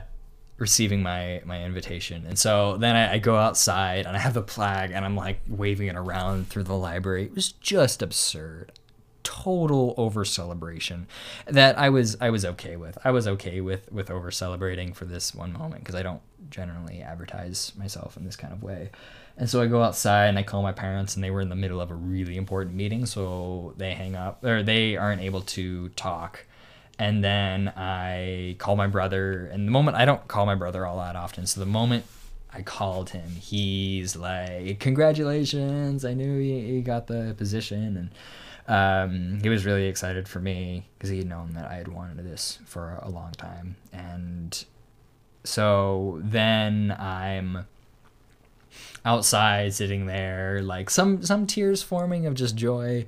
receiving 0.58 1.04
my 1.04 1.42
my 1.46 1.64
invitation 1.64 2.26
and 2.26 2.38
so 2.38 2.78
then 2.78 2.96
I, 2.96 3.14
I, 3.14 3.18
go 3.20 3.36
outside 3.36 4.08
and 4.08 4.18
i 4.18 4.20
have 4.20 4.34
the 4.34 4.42
flag 4.42 4.90
and 4.92 5.06
i'm 5.06 5.16
like 5.16 5.40
waving 5.48 5.88
it 5.88 5.96
around 5.96 6.50
through 6.50 6.64
the 6.64 6.74
library 6.74 7.26
it 7.26 7.36
was 7.36 7.52
just 7.52 8.02
absurd 8.02 8.72
total 9.22 9.94
over 9.98 10.26
celebration 10.26 11.06
that 11.46 11.78
i 11.78 11.90
was 11.90 12.18
i 12.20 12.32
was 12.32 12.44
okay 12.44 12.76
with 12.76 12.98
i 13.04 13.12
was 13.12 13.28
okay 13.28 13.62
with 13.62 13.92
with 13.92 14.10
over 14.10 14.32
celebrating 14.32 14.94
for 14.94 15.06
this 15.06 15.36
one 15.36 15.54
moment 15.54 15.84
because 15.84 15.96
i 15.96 16.02
don't 16.02 16.22
generally 16.50 17.02
advertise 17.02 17.72
myself 17.78 18.18
in 18.18 18.26
this 18.26 18.36
kind 18.36 18.54
of 18.54 18.64
way 18.64 18.90
and 19.38 19.48
so 19.50 19.62
I 19.62 19.68
go 19.68 19.84
outside 19.84 20.28
and 20.28 20.40
I 20.40 20.44
call 20.44 20.64
my 20.64 20.72
parents, 20.72 21.16
and 21.16 21.24
they 21.24 21.30
were 21.30 21.42
in 21.42 21.50
the 21.50 21.56
middle 21.56 21.80
of 21.80 21.92
a 21.92 21.96
really 21.96 22.38
important 22.38 22.76
meeting, 22.76 23.06
so 23.06 23.74
they 23.78 23.94
hang 23.94 24.16
up 24.16 24.44
or 24.44 24.64
they 24.64 24.98
aren't 24.98 25.22
able 25.22 25.42
to 25.42 25.90
talk. 25.90 26.46
And 26.98 27.24
then 27.24 27.72
I 27.78 28.56
call 28.58 28.76
my 28.76 28.88
brother, 28.88 29.46
and 29.54 29.68
the 29.68 29.72
moment 29.72 29.96
I 29.98 30.06
don't 30.06 30.28
call 30.28 30.48
my 30.48 30.56
brother 30.56 30.88
all 30.88 30.98
that 30.98 31.16
often, 31.16 31.46
so 31.46 31.60
the 31.60 31.68
moment 31.68 32.06
I 32.52 32.64
called 32.64 33.12
him, 33.12 33.30
he's 33.30 34.16
like, 34.16 34.80
"Congratulations! 34.80 36.04
I 36.04 36.16
knew 36.16 36.34
you, 36.38 36.82
got 36.82 37.06
the 37.06 37.36
position," 37.38 38.10
and 38.68 39.36
um, 39.38 39.40
he 39.44 39.50
was 39.50 39.66
really 39.66 39.86
excited 39.86 40.28
for 40.28 40.40
me 40.40 40.88
because 40.98 41.12
he 41.12 41.20
had 41.20 41.28
known 41.28 41.54
that 41.54 41.70
I 41.70 41.76
had 41.76 41.90
wanted 41.90 42.26
this 42.26 42.58
for 42.66 42.98
a 43.04 43.10
long 43.10 43.34
time. 43.34 43.76
And 43.94 44.66
so 45.48 46.20
then 46.24 46.96
I'm 47.00 47.66
outside 49.06 49.74
sitting 49.74 50.06
there 50.06 50.62
like 50.62 50.90
some 50.90 51.24
some 51.24 51.48
tears 51.48 51.82
forming 51.82 52.26
of 52.26 52.34
just 52.34 52.58
joy 52.58 53.06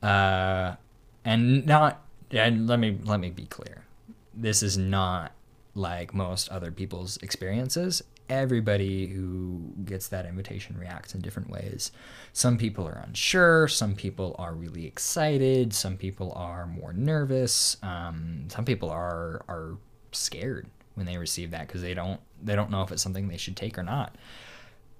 uh 0.00 0.76
and 1.24 1.66
not 1.66 2.02
and 2.30 2.68
let 2.68 2.78
me 2.78 2.96
let 3.04 3.18
me 3.18 3.30
be 3.30 3.46
clear. 3.46 3.84
This 4.32 4.62
is 4.62 4.78
not 4.78 5.32
like 5.74 6.14
most 6.14 6.48
other 6.50 6.70
people's 6.70 7.16
experiences. 7.18 8.02
Everybody 8.28 9.08
who 9.08 9.72
gets 9.84 10.06
that 10.08 10.24
invitation 10.24 10.78
reacts 10.78 11.16
in 11.16 11.20
different 11.20 11.50
ways. 11.50 11.90
Some 12.32 12.56
people 12.56 12.86
are 12.86 13.02
unsure 13.04 13.66
some 13.66 13.96
people 13.96 14.36
are 14.38 14.54
really 14.54 14.86
excited 14.86 15.74
some 15.74 15.96
people 15.96 16.32
are 16.36 16.68
more 16.68 16.92
nervous 16.92 17.76
um, 17.82 18.44
some 18.48 18.64
people 18.64 18.88
are 18.88 19.42
are 19.48 19.76
scared 20.12 20.68
when 21.00 21.06
they 21.06 21.18
receive 21.18 21.50
that 21.50 21.66
because 21.66 21.82
they 21.82 21.94
don't 21.94 22.20
they 22.42 22.54
don't 22.54 22.70
know 22.70 22.82
if 22.82 22.92
it's 22.92 23.02
something 23.02 23.26
they 23.26 23.36
should 23.36 23.56
take 23.56 23.76
or 23.76 23.82
not 23.82 24.14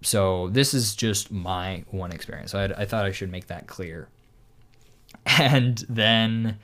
so 0.02 0.48
this 0.48 0.72
is 0.74 0.94
just 0.94 1.30
my 1.30 1.84
one 1.90 2.12
experience. 2.12 2.52
So 2.52 2.58
I, 2.58 2.82
I 2.82 2.84
thought 2.86 3.04
I 3.04 3.12
should 3.12 3.30
make 3.30 3.48
that 3.48 3.66
clear. 3.66 4.08
And 5.38 5.84
then, 5.88 6.58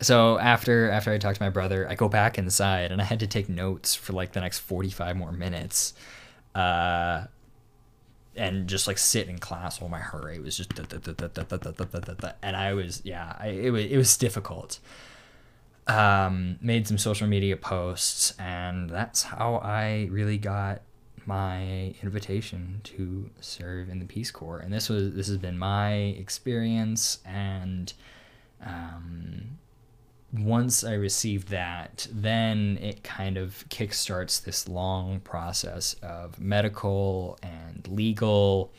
so 0.00 0.38
after 0.38 0.90
after 0.90 1.12
I 1.12 1.18
talked 1.18 1.38
to 1.38 1.42
my 1.42 1.50
brother, 1.50 1.88
I 1.88 1.94
go 1.94 2.08
back 2.08 2.38
inside 2.38 2.92
and 2.92 3.00
I 3.00 3.04
had 3.04 3.20
to 3.20 3.26
take 3.26 3.48
notes 3.48 3.94
for 3.94 4.12
like 4.12 4.32
the 4.32 4.40
next 4.40 4.60
forty 4.60 4.90
five 4.90 5.16
more 5.16 5.32
minutes. 5.32 5.92
Uh, 6.54 7.24
and 8.36 8.68
just 8.68 8.86
like 8.86 8.96
sit 8.96 9.28
in 9.28 9.38
class 9.38 9.80
while 9.80 9.90
my 9.90 9.98
heart 9.98 10.24
rate 10.24 10.42
was 10.42 10.56
just 10.56 10.72
and 12.42 12.56
I 12.56 12.72
was 12.74 13.02
yeah 13.04 13.36
I, 13.38 13.48
it 13.48 13.70
was 13.70 13.84
it 13.84 13.96
was 13.96 14.16
difficult. 14.16 14.78
Um, 15.90 16.58
made 16.60 16.86
some 16.86 16.98
social 16.98 17.26
media 17.26 17.56
posts 17.56 18.34
and 18.38 18.88
that's 18.88 19.24
how 19.24 19.56
I 19.56 20.08
really 20.10 20.38
got 20.38 20.82
my 21.26 21.94
invitation 22.02 22.80
to 22.82 23.30
serve 23.40 23.88
in 23.88 23.98
the 23.98 24.04
Peace 24.04 24.30
Corps, 24.30 24.58
and 24.58 24.72
this 24.72 24.88
was 24.88 25.12
this 25.14 25.28
has 25.28 25.36
been 25.36 25.58
my 25.58 25.92
experience. 25.92 27.18
And 27.24 27.92
um, 28.64 29.58
once 30.32 30.84
I 30.84 30.94
received 30.94 31.48
that, 31.48 32.08
then 32.10 32.78
it 32.80 33.02
kind 33.02 33.36
of 33.36 33.64
kickstarts 33.68 34.42
this 34.42 34.68
long 34.68 35.20
process 35.20 35.94
of 36.02 36.40
medical 36.40 37.38
and 37.42 37.86
legal 37.88 38.72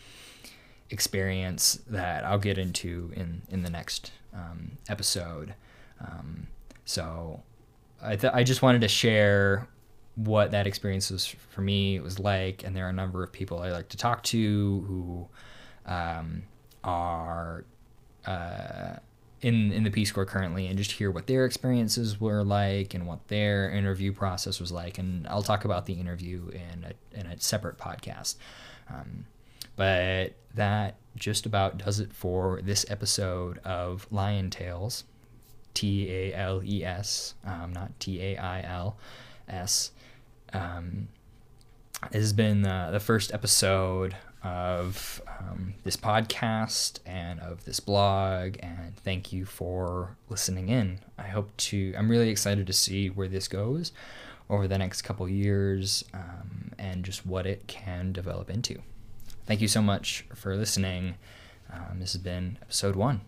experience 0.90 1.80
that 1.88 2.26
I'll 2.26 2.40
get 2.40 2.58
into 2.58 3.12
in 3.16 3.44
in 3.50 3.64
the 3.64 3.70
next 3.70 4.12
um, 4.34 4.78
episode. 4.90 5.54
Um, 6.00 6.48
so 6.92 7.42
I 8.02 8.16
th- 8.16 8.34
I 8.34 8.44
just 8.44 8.62
wanted 8.62 8.82
to 8.82 8.88
share 8.88 9.68
what 10.16 10.52
that 10.52 10.68
experience 10.68 11.10
was 11.10 11.26
for 11.26 11.62
me 11.62 11.96
it 11.96 12.04
was 12.04 12.20
like, 12.20 12.64
and 12.64 12.76
there 12.76 12.86
are 12.86 12.90
a 12.90 12.94
number 12.94 13.24
of 13.24 13.32
people 13.32 13.60
I 13.60 13.72
like 13.72 13.90
to 13.90 13.98
talk 13.98 14.24
to 14.24 14.38
who 14.88 15.28
um, 15.86 16.44
are 16.84 17.64
uh, 18.26 18.96
in 19.42 19.72
in 19.72 19.84
the 19.84 19.92
Peace 19.92 20.12
Corps 20.12 20.26
currently, 20.26 20.68
and 20.68 20.78
just 20.78 20.92
hear 20.92 21.12
what 21.12 21.28
their 21.28 21.46
experiences 21.46 22.20
were 22.20 22.44
like 22.44 22.94
and 22.94 23.08
what 23.08 23.28
their 23.30 23.72
interview 23.72 24.12
process 24.12 24.60
was 24.60 24.72
like. 24.72 24.98
And 24.98 25.26
I'll 25.28 25.44
talk 25.44 25.64
about 25.64 25.86
the 25.86 25.94
interview 25.94 26.50
in 26.50 26.86
a 26.86 27.20
in 27.20 27.26
a 27.26 27.40
separate 27.40 27.78
podcast. 27.78 28.36
Um, 28.90 29.26
but 29.78 30.34
that 30.56 30.98
just 31.16 31.46
about 31.46 31.78
does 31.78 32.00
it 32.00 32.12
for 32.14 32.62
this 32.62 32.86
episode 32.90 33.60
of 33.60 34.08
Lion 34.12 34.50
Tales. 34.50 35.06
T 35.74 36.10
A 36.10 36.34
L 36.34 36.62
E 36.64 36.84
S, 36.84 37.36
um, 37.46 37.74
not 37.74 37.98
T 38.00 38.22
A 38.22 38.38
I 38.38 38.62
L 38.62 38.98
S. 39.48 39.92
Um, 40.54 41.08
this 42.12 42.22
has 42.22 42.34
been 42.34 42.66
uh, 42.66 42.92
the 42.92 43.00
first 43.00 43.34
episode 43.34 44.16
of 44.44 45.22
um, 45.40 45.76
this 45.84 45.96
podcast 45.96 47.00
and 47.06 47.40
of 47.40 47.64
this 47.66 47.80
blog, 47.80 48.56
and 48.60 48.96
thank 48.98 49.32
you 49.32 49.46
for 49.46 50.18
listening 50.30 50.70
in. 50.70 51.00
I 51.18 51.28
hope 51.28 51.56
to, 51.58 51.94
I'm 51.96 52.10
really 52.10 52.30
excited 52.30 52.66
to 52.68 52.74
see 52.74 53.10
where 53.10 53.28
this 53.28 53.48
goes 53.48 53.92
over 54.50 54.68
the 54.68 54.78
next 54.78 55.04
couple 55.04 55.30
years 55.30 56.04
um, 56.14 56.72
and 56.80 57.06
just 57.06 57.26
what 57.26 57.46
it 57.46 57.68
can 57.68 58.12
develop 58.12 58.50
into. 58.50 58.82
Thank 59.46 59.62
you 59.62 59.68
so 59.68 59.82
much 59.82 60.26
for 60.34 60.56
listening. 60.56 61.16
Um, 61.72 62.00
this 62.00 62.14
has 62.14 62.22
been 62.22 62.58
episode 62.62 62.96
one. 62.96 63.22